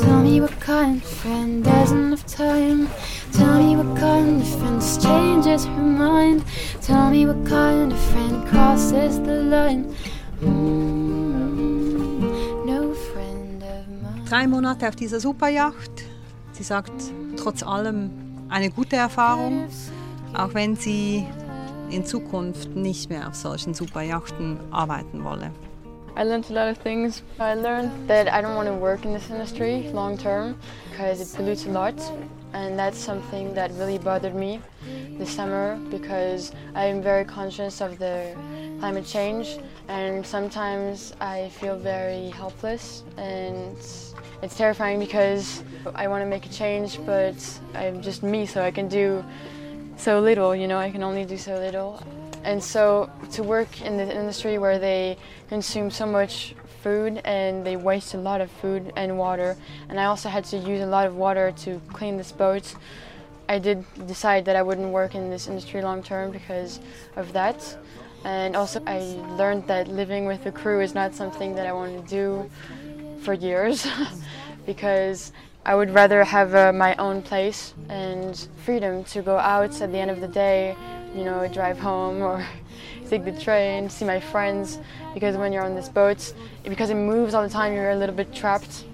Tell 0.02 0.20
me 0.22 0.40
what 0.40 0.60
kind 0.60 1.00
of 1.02 1.08
friend 1.08 1.64
doesn't 1.64 2.10
have 2.10 2.26
time. 2.26 2.88
Tell 3.32 3.62
me 3.62 3.76
what 3.76 3.96
kind 3.96 4.42
of 4.42 4.48
friend 4.58 4.82
changes 5.02 5.64
her 5.64 5.82
mind. 5.82 6.44
Tell 6.82 7.10
me 7.10 7.26
what 7.26 7.46
kind 7.46 7.92
of 7.92 7.98
friend 8.10 8.46
crosses 8.48 9.20
the 9.20 9.42
line. 9.44 9.94
Mm, 10.42 12.20
no 12.66 12.94
friend 12.94 13.62
of 13.62 13.88
mine. 14.02 14.24
Drei 14.28 14.46
Monate 14.46 14.88
auf 14.88 14.96
dieser 14.96 15.20
Superjacht. 15.20 16.04
Sie 16.52 16.64
sagt, 16.64 16.92
trotz 17.36 17.62
allem 17.62 18.10
eine 18.50 18.70
gute 18.70 18.96
Erfahrung, 18.96 19.68
auch 20.34 20.54
wenn 20.54 20.76
sie 20.76 21.26
in 21.90 22.04
Zukunft 22.04 22.76
nicht 22.76 23.10
mehr 23.10 23.28
auf 23.28 23.34
solchen 23.34 23.74
Superjachten 23.74 24.58
arbeiten 24.70 25.24
wolle. 25.24 25.50
I 26.16 26.24
learned 26.24 26.50
a 26.50 26.52
lot 26.52 26.70
of 26.70 26.78
things. 26.82 27.22
I 27.38 27.54
learned 27.54 27.90
that 28.08 28.28
I 28.28 28.42
don't 28.42 28.54
want 28.54 28.68
to 28.68 28.74
work 28.74 29.04
in 29.04 29.12
this 29.12 29.30
industry 29.30 29.90
long 29.92 30.18
term 30.18 30.56
because 30.90 31.20
it 31.20 31.34
pollutes 31.36 31.66
a 31.66 31.70
lot. 31.70 31.94
And 32.52 32.76
that's 32.76 32.98
something 32.98 33.54
that 33.54 33.70
really 33.78 33.98
bothered 33.98 34.34
me 34.34 34.60
this 35.18 35.30
summer 35.30 35.78
because 35.88 36.52
I'm 36.74 37.00
very 37.00 37.24
conscious 37.24 37.80
of 37.80 37.98
the 37.98 38.34
climate 38.80 39.06
change 39.06 39.58
and 39.88 40.26
sometimes 40.26 41.14
I 41.20 41.50
feel 41.50 41.76
very 41.76 42.30
helpless 42.30 43.04
and 43.16 43.76
it's 44.42 44.56
terrifying 44.56 44.98
because 44.98 45.62
I 45.94 46.08
want 46.08 46.22
to 46.22 46.26
make 46.26 46.46
a 46.46 46.48
change 46.48 46.98
but 47.06 47.36
I'm 47.74 48.02
just 48.02 48.22
me 48.22 48.46
so 48.46 48.62
I 48.62 48.70
can 48.70 48.88
do 48.88 49.24
so 50.00 50.18
little, 50.18 50.56
you 50.56 50.66
know, 50.66 50.78
I 50.78 50.90
can 50.90 51.02
only 51.02 51.26
do 51.26 51.36
so 51.36 51.56
little. 51.56 52.02
And 52.42 52.62
so 52.62 53.10
to 53.32 53.42
work 53.42 53.82
in 53.82 53.98
the 53.98 54.10
industry 54.10 54.56
where 54.56 54.78
they 54.78 55.18
consume 55.48 55.90
so 55.90 56.06
much 56.06 56.54
food 56.82 57.20
and 57.26 57.66
they 57.66 57.76
waste 57.76 58.14
a 58.14 58.16
lot 58.16 58.40
of 58.40 58.50
food 58.50 58.92
and 58.96 59.18
water, 59.18 59.58
and 59.90 60.00
I 60.00 60.06
also 60.06 60.30
had 60.30 60.44
to 60.46 60.56
use 60.56 60.80
a 60.80 60.86
lot 60.86 61.06
of 61.06 61.16
water 61.16 61.52
to 61.64 61.80
clean 61.92 62.16
this 62.16 62.32
boat, 62.32 62.74
I 63.46 63.58
did 63.58 63.84
decide 64.06 64.46
that 64.46 64.56
I 64.56 64.62
wouldn't 64.62 64.88
work 64.88 65.14
in 65.14 65.28
this 65.28 65.48
industry 65.48 65.82
long 65.82 66.02
term 66.02 66.30
because 66.30 66.80
of 67.16 67.34
that. 67.34 67.76
And 68.24 68.56
also, 68.56 68.82
I 68.86 69.00
learned 69.36 69.66
that 69.66 69.88
living 69.88 70.24
with 70.24 70.44
the 70.44 70.52
crew 70.52 70.80
is 70.80 70.94
not 70.94 71.14
something 71.14 71.54
that 71.56 71.66
I 71.66 71.72
want 71.72 72.02
to 72.02 72.08
do 72.08 72.50
for 73.22 73.34
years 73.34 73.86
because 74.66 75.32
I 75.64 75.74
would 75.74 75.90
rather 75.90 76.24
have 76.24 76.54
uh, 76.54 76.72
my 76.72 76.94
own 76.96 77.20
place 77.20 77.74
and 77.88 78.48
freedom 78.64 79.04
to 79.04 79.20
go 79.20 79.38
out 79.38 79.80
at 79.80 79.92
the 79.92 79.98
end 79.98 80.10
of 80.10 80.20
the 80.20 80.28
day, 80.28 80.74
you 81.14 81.24
know, 81.24 81.46
drive 81.48 81.78
home 81.78 82.22
or 82.22 82.46
take 83.08 83.24
the 83.24 83.32
train, 83.32 83.90
see 83.90 84.06
my 84.06 84.20
friends. 84.20 84.78
Because 85.12 85.36
when 85.36 85.52
you're 85.52 85.64
on 85.64 85.74
this 85.74 85.88
boat, 85.88 86.32
because 86.64 86.88
it 86.90 86.94
moves 86.94 87.34
all 87.34 87.42
the 87.42 87.48
time, 87.50 87.74
you're 87.74 87.90
a 87.90 87.96
little 87.96 88.14
bit 88.14 88.32
trapped. 88.34 88.84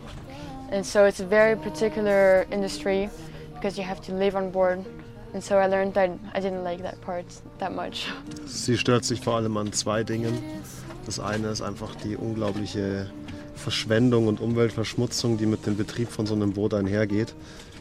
And 0.71 0.85
so 0.85 1.05
it's 1.05 1.21
a 1.21 1.27
very 1.27 1.57
particular 1.57 2.47
industry 2.51 3.11
because 3.55 3.79
you 3.79 3.85
have 3.85 4.01
to 4.03 4.13
live 4.13 4.35
on 4.35 4.51
board. 4.51 4.85
And 5.35 5.45
so 5.45 5.59
I 5.59 5.67
learned 5.67 5.95
that 5.95 6.11
I 6.35 6.41
didn't 6.41 6.65
like 6.65 6.83
that 6.83 7.01
part 7.01 7.27
that 7.59 7.73
much. 7.73 8.09
Sie 8.47 8.77
stört 8.77 9.05
sich 9.05 9.21
vor 9.21 9.37
allem 9.37 9.57
an 9.57 9.73
zwei 9.73 10.03
Dingen. 10.03 10.37
Das 11.05 11.21
eine 11.21 11.49
ist 11.49 11.63
einfach 11.63 11.95
die 11.97 12.17
unglaubliche 12.17 13.09
Verschwendung 13.57 14.29
und 14.29 14.41
Umweltverschmutzung, 14.41 15.39
die 15.39 15.47
mit 15.47 15.67
dem 15.67 15.77
Betrieb 15.77 16.11
von 16.11 16.27
so 16.27 16.35
einem 16.35 16.53
Boot 16.53 16.75
einhergeht. 16.75 17.35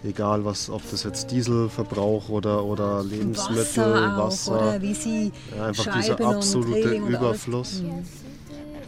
Egal, 0.04 0.46
was, 0.46 0.70
ob 0.70 0.82
das 0.92 1.04
jetzt 1.04 1.32
Dieselverbrauch 1.32 2.30
oder, 2.30 2.64
oder 2.64 3.04
Lebensmittel, 3.04 3.58
Wasser, 3.58 4.18
auch, 4.18 4.26
Wasser, 4.28 4.52
oder 4.52 4.82
wie 4.82 4.94
sie 4.94 5.32
ja, 5.56 5.66
einfach 5.66 5.84
Scheiben 5.86 6.02
dieser 6.02 6.20
absolute 6.22 6.96
Überfluss. 6.96 7.84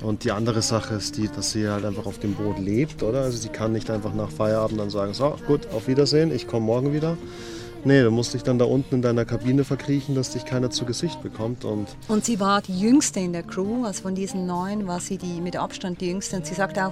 Und 0.02 0.24
die 0.24 0.32
andere 0.32 0.62
Sache 0.62 0.96
ist 0.96 1.18
die, 1.18 1.28
dass 1.28 1.52
sie 1.52 1.68
halt 1.68 1.84
einfach 1.84 2.06
auf 2.06 2.20
dem 2.20 2.36
Boot 2.36 2.60
lebt, 2.60 3.02
oder? 3.02 3.22
Also 3.24 3.38
sie 3.38 3.50
kann 3.50 3.72
nicht 3.72 3.90
einfach 3.90 4.14
nach 4.14 4.30
Feierabend 4.30 4.80
dann 4.80 4.92
sagen, 4.92 5.14
so 5.16 5.36
gut, 5.48 5.68
auf 5.74 5.88
Wiedersehen, 5.88 6.32
ich 6.32 6.48
komme 6.48 6.66
morgen 6.68 6.94
wieder. 6.94 7.18
Nee, 7.88 8.04
du 8.04 8.12
musst 8.12 8.34
dich 8.34 8.44
dann 8.44 8.60
da 8.60 8.66
unten 8.66 8.96
in 8.96 9.02
deiner 9.02 9.24
Kabine 9.24 9.64
verkriechen, 9.64 10.14
dass 10.14 10.32
dich 10.32 10.44
keiner 10.44 10.70
zu 10.70 10.84
Gesicht 10.84 11.24
bekommt. 11.24 11.64
Und 11.64 11.88
Und 12.10 12.26
sie 12.26 12.38
war 12.38 12.62
die 12.62 12.78
jüngste 12.78 13.22
in 13.22 13.32
der 13.32 13.44
Crew, 13.44 13.86
also 13.86 14.02
von 14.02 14.14
diesen 14.14 14.46
neun 14.46 14.88
war 14.88 15.00
sie 15.00 15.18
die 15.18 15.40
mit 15.40 15.56
Abstand 15.56 16.02
die 16.02 16.10
jüngste. 16.10 16.36
Und 16.36 16.46
sie 16.46 16.54
sagt 16.54 16.78
auch, 16.78 16.92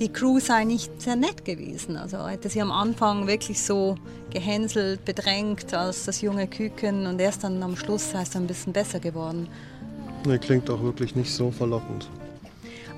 die 0.00 0.08
Crew 0.08 0.40
sei 0.40 0.64
nicht 0.64 1.00
sehr 1.00 1.14
nett 1.14 1.44
gewesen. 1.44 1.96
Also 1.96 2.26
hätte 2.26 2.48
sie 2.48 2.60
am 2.60 2.72
Anfang 2.72 3.28
wirklich 3.28 3.62
so 3.62 3.94
gehänselt, 4.30 5.04
bedrängt 5.04 5.72
als 5.74 6.06
das 6.06 6.22
junge 6.22 6.48
Küken 6.48 7.06
und 7.06 7.20
erst 7.20 7.44
dann 7.44 7.62
am 7.62 7.76
Schluss 7.76 8.10
sei 8.10 8.22
es 8.22 8.30
dann 8.30 8.42
ein 8.42 8.48
bisschen 8.48 8.72
besser 8.72 8.98
geworden. 8.98 9.46
nee, 10.26 10.38
klingt 10.38 10.68
auch 10.70 10.82
wirklich 10.82 11.14
nicht 11.14 11.32
so 11.32 11.52
verlockend. 11.52 12.08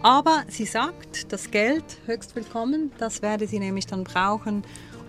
Aber 0.01 0.45
sie 0.49 0.65
sagt, 0.65 1.31
das 1.31 1.51
Geld 1.51 1.85
höchst 2.07 2.37
willkommen, 2.37 2.91
das 2.97 3.21
werde 3.21 3.47
sie 3.47 3.59
nämlich 3.59 3.87
dann 3.87 4.05
brauchen, 4.05 4.63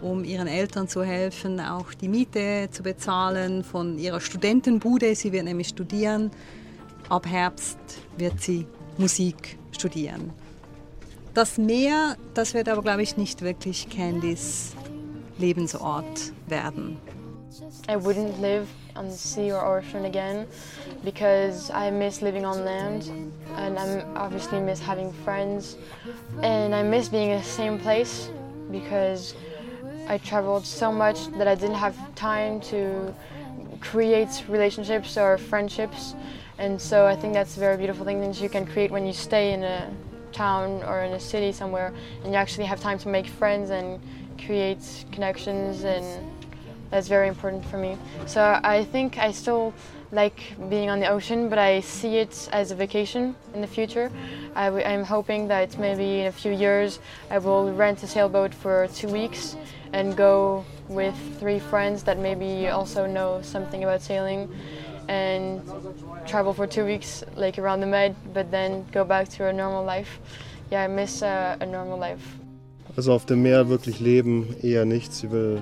um 0.06 0.24
ihren 0.24 0.48
Eltern 0.48 0.88
zu 0.88 1.04
helfen, 1.04 1.60
auch 1.60 1.94
die 1.94 2.08
Miete 2.08 2.70
zu 2.70 2.84
bezahlen 2.84 3.64
von 3.64 3.98
ihrer 3.98 4.20
Studentenbude. 4.20 5.16
Sie 5.16 5.32
wird 5.32 5.46
nämlich 5.46 5.70
studieren. 5.70 6.30
Ab 7.10 7.26
Herbst 7.26 7.78
wird 8.18 8.40
sie 8.40 8.68
Musik 8.98 9.58
studieren. 9.72 10.32
Das 11.34 11.58
Meer, 11.58 12.18
das 12.36 12.54
wird 12.54 12.70
aber, 12.70 12.84
glaube 12.84 13.02
ich, 13.02 13.18
nicht 13.18 13.42
wirklich 13.42 13.90
Candys 13.90 14.74
Lebensort 15.38 16.34
werden. 16.48 16.98
I 17.90 17.96
wouldn't 17.96 18.40
live 18.40 18.68
on 18.96 19.10
the 19.10 19.18
sea 19.18 19.52
or 19.52 19.78
ocean 19.78 20.06
again 20.06 20.46
because 21.04 21.72
I 21.72 21.92
miss 21.92 22.22
living 22.22 22.46
on 22.46 22.64
land 22.64 23.12
and 23.58 23.78
I 23.78 24.04
obviously 24.16 24.60
miss 24.60 24.80
having 24.80 25.12
friends 25.24 25.78
and 26.42 26.74
I 26.74 26.84
miss 26.84 27.10
being 27.10 27.32
in 27.32 27.42
the 27.42 27.48
same 27.48 27.78
place 27.78 28.30
because 28.72 29.36
I 30.08 30.18
traveled 30.18 30.66
so 30.66 30.92
much 30.92 31.28
that 31.34 31.48
I 31.48 31.56
didn't 31.56 31.76
have 31.76 31.96
time 32.16 32.60
to 32.62 33.14
create 33.80 34.44
relationships 34.48 35.18
or 35.18 35.38
friendships 35.38 36.16
and 36.58 36.82
so 36.82 37.06
I 37.06 37.16
think 37.16 37.34
that's 37.34 37.58
a 37.58 37.60
very 37.60 37.78
beautiful 37.78 38.06
thing 38.06 38.22
that 38.22 38.40
you 38.40 38.50
can 38.50 38.66
create 38.66 38.92
when 38.92 39.06
you 39.06 39.14
stay 39.14 39.54
in 39.54 39.64
a 39.64 39.92
town 40.32 40.84
or 40.84 41.02
in 41.04 41.14
a 41.14 41.20
city 41.20 41.52
somewhere, 41.52 41.94
and 42.24 42.32
you 42.32 42.38
actually 42.38 42.66
have 42.66 42.80
time 42.80 42.98
to 43.00 43.10
make 43.10 43.28
friends 43.28 43.70
and 43.72 44.00
create 44.46 45.06
connections, 45.12 45.84
and 45.84 46.24
that's 46.92 47.08
very 47.08 47.28
important 47.28 47.66
for 47.66 47.78
me. 47.78 47.98
So 48.26 48.60
I 48.64 48.84
think 48.84 49.18
I 49.18 49.32
still 49.32 49.74
like 50.12 50.56
being 50.70 50.90
on 50.90 51.00
the 51.00 51.08
ocean, 51.08 51.50
but 51.50 51.60
I 51.60 51.82
see 51.82 52.18
it 52.18 52.50
as 52.52 52.72
a 52.72 52.76
vacation 52.76 53.36
in 53.54 53.62
the 53.62 53.68
future. 53.68 54.12
I 54.56 54.66
w- 54.66 54.86
I'm 54.86 55.04
hoping 55.04 55.48
that 55.50 55.78
maybe 55.78 56.22
in 56.22 56.28
a 56.28 56.32
few 56.32 56.52
years 56.52 57.00
I 57.30 57.40
will 57.40 57.72
rent 57.74 58.04
a 58.04 58.08
sailboat 58.08 58.54
for 58.54 58.88
two 58.96 59.08
weeks 59.08 59.56
and 59.94 60.16
go 60.16 60.64
with 60.88 61.16
three 61.40 61.60
friends 61.60 62.04
that 62.04 62.18
maybe 62.20 62.68
also 62.70 63.06
know 63.08 63.42
something 63.42 63.84
about 63.84 64.02
sailing 64.02 64.50
and 65.08 65.62
travel 66.26 66.54
for 66.54 66.68
two 66.68 66.86
weeks 66.86 67.24
like 67.36 67.60
around 67.60 67.80
the 67.80 67.88
Med, 67.88 68.16
but 68.34 68.50
then 68.52 68.86
go 68.92 69.04
back 69.04 69.30
to 69.30 69.48
a 69.48 69.54
normal 69.54 69.84
life. 69.84 70.20
Yeah, 70.72 70.84
I 70.84 70.88
miss 70.88 71.22
uh, 71.22 71.58
a 71.60 71.66
normal 71.66 71.98
life. 72.00 72.24
Also 72.98 73.14
auf 73.14 73.26
dem 73.26 73.44
Meer 73.44 73.68
wirklich 73.70 74.00
leben 74.00 74.56
eher 74.62 74.86
nicht. 74.86 75.14
Sie 75.14 75.30
will 75.32 75.62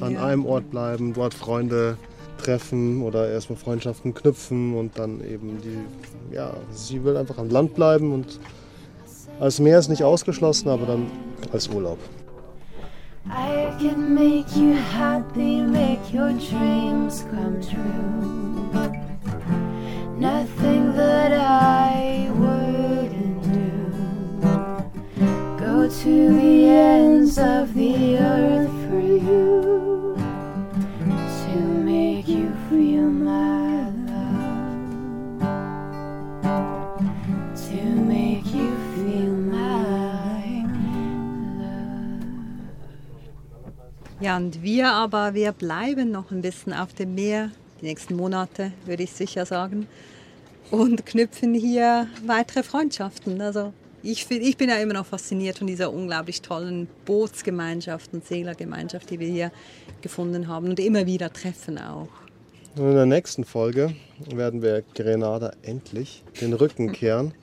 an 0.00 0.16
einem 0.16 0.46
Ort 0.46 0.70
bleiben, 0.70 1.12
dort 1.12 1.34
Freunde 1.34 1.96
treffen 2.38 3.02
oder 3.02 3.28
erstmal 3.30 3.58
Freundschaften 3.58 4.14
knüpfen 4.14 4.74
und 4.74 4.98
dann 4.98 5.20
eben 5.22 5.58
die, 5.62 6.34
ja, 6.34 6.54
sie 6.72 7.04
will 7.04 7.16
einfach 7.16 7.38
am 7.38 7.50
Land 7.50 7.74
bleiben 7.74 8.12
und 8.12 8.40
als 9.40 9.60
Meer 9.60 9.78
ist 9.78 9.88
nicht 9.88 10.02
ausgeschlossen, 10.02 10.68
aber 10.68 10.86
dann 10.86 11.06
als 11.52 11.68
Urlaub. 11.68 11.98
I 13.26 13.70
can 13.78 14.14
make 14.14 14.48
you 14.56 14.74
happy, 14.74 15.60
make 15.60 16.00
your 16.12 16.32
dreams 16.32 17.24
come 17.30 17.60
true. 17.60 18.38
Nothing 20.18 20.94
that 20.96 21.32
I 21.32 22.28
wouldn't 22.32 23.42
do. 23.44 23.70
Go 25.58 25.88
to 25.88 26.34
the 26.34 26.68
ends 26.68 27.38
of 27.38 27.74
the 27.74 28.16
earth 28.16 28.77
Und 44.38 44.62
wir 44.62 44.92
aber, 44.92 45.34
wir 45.34 45.50
bleiben 45.50 46.12
noch 46.12 46.30
ein 46.30 46.42
bisschen 46.42 46.72
auf 46.72 46.94
dem 46.94 47.16
Meer, 47.16 47.50
die 47.80 47.86
nächsten 47.86 48.14
Monate, 48.14 48.70
würde 48.86 49.02
ich 49.02 49.10
sicher 49.10 49.44
sagen, 49.44 49.88
und 50.70 51.04
knüpfen 51.04 51.54
hier 51.54 52.06
weitere 52.24 52.62
Freundschaften. 52.62 53.40
Also 53.40 53.72
ich, 54.04 54.30
ich 54.30 54.56
bin 54.56 54.68
ja 54.68 54.76
immer 54.76 54.94
noch 54.94 55.06
fasziniert 55.06 55.58
von 55.58 55.66
dieser 55.66 55.92
unglaublich 55.92 56.40
tollen 56.40 56.86
Bootsgemeinschaft 57.04 58.12
und 58.12 58.24
Seglergemeinschaft, 58.24 59.10
die 59.10 59.18
wir 59.18 59.26
hier 59.26 59.50
gefunden 60.02 60.46
haben 60.46 60.68
und 60.68 60.78
immer 60.78 61.04
wieder 61.04 61.32
treffen 61.32 61.76
auch. 61.76 62.06
Und 62.76 62.90
in 62.90 62.94
der 62.94 63.06
nächsten 63.06 63.42
Folge 63.42 63.92
werden 64.32 64.62
wir 64.62 64.84
Grenada 64.94 65.50
endlich 65.62 66.22
den 66.40 66.52
Rücken 66.52 66.92
kehren, 66.92 67.34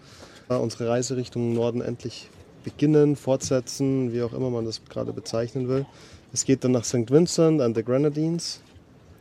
äh, 0.47 0.55
unsere 0.55 0.87
Reise 0.87 1.17
Richtung 1.17 1.51
Norden 1.51 1.81
endlich 1.81 2.29
beginnen, 2.63 3.17
fortsetzen, 3.17 4.13
wie 4.13 4.23
auch 4.23 4.31
immer 4.31 4.49
man 4.49 4.63
das 4.63 4.81
gerade 4.85 5.11
bezeichnen 5.11 5.67
will. 5.67 5.85
Es 6.35 6.43
geht 6.43 6.65
dann 6.65 6.73
nach 6.73 6.83
St. 6.83 7.09
Vincent 7.09 7.61
and 7.61 7.77
the 7.77 7.81
Grenadines. 7.81 8.59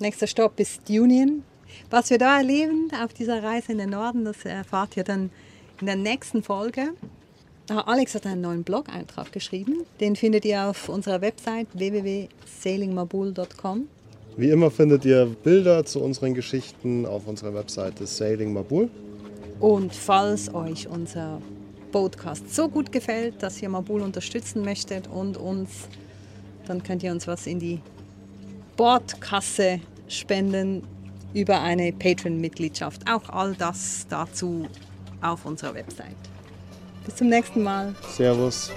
Nächster 0.00 0.27
Stopp 0.27 0.59
ist 0.59 0.90
Union. 0.90 1.44
Was 1.88 2.11
wir 2.11 2.18
da 2.18 2.38
erleben 2.38 2.90
auf 3.05 3.14
dieser 3.14 3.40
Reise 3.40 3.70
in 3.70 3.79
den 3.79 3.90
Norden, 3.90 4.24
das 4.24 4.44
erfahrt 4.44 4.96
ihr 4.96 5.05
dann 5.05 5.31
in 5.81 5.87
der 5.87 5.94
nächsten 5.94 6.42
Folge. 6.42 6.88
Ah, 7.70 7.83
Alex 7.83 8.16
hat 8.16 8.27
einen 8.27 8.40
neuen 8.40 8.64
Blog-Eintrag 8.64 9.31
geschrieben. 9.31 9.85
Den 10.00 10.16
findet 10.16 10.44
ihr 10.44 10.64
auf 10.64 10.88
unserer 10.88 11.20
Website 11.20 11.68
www.sailingmabul.com. 11.74 13.87
Wie 14.37 14.50
immer 14.50 14.72
findet 14.72 15.05
ihr 15.05 15.27
Bilder 15.44 15.85
zu 15.85 16.03
unseren 16.03 16.35
Geschichten 16.35 17.07
auf 17.07 17.29
unserer 17.29 17.55
Webseite 17.55 18.09
Sailing 18.09 18.53
Mabul. 18.53 18.90
Und 19.61 19.94
falls 19.94 20.53
euch 20.53 20.88
unser 20.88 21.40
Podcast 21.92 22.53
so 22.53 22.68
gut 22.68 22.90
gefällt, 22.90 23.40
dass 23.40 23.62
ihr 23.62 23.68
Mabul 23.68 24.03
unterstützen 24.03 24.64
möchtet 24.64 25.07
und 25.07 25.37
uns, 25.37 25.87
dann 26.66 26.83
könnt 26.83 27.03
ihr 27.03 27.12
uns 27.12 27.27
was 27.27 27.46
in 27.46 27.59
die 27.59 27.81
Bordkasse 28.77 29.81
spenden 30.09 30.83
über 31.33 31.61
eine 31.61 31.92
Patreon-Mitgliedschaft. 31.92 33.11
Auch 33.11 33.29
all 33.29 33.55
das 33.55 34.07
dazu 34.09 34.68
auf 35.20 35.44
unserer 35.44 35.74
Website. 35.74 36.16
Bis 37.05 37.16
zum 37.16 37.29
nächsten 37.29 37.62
Mal. 37.62 37.94
Servus. 38.16 38.70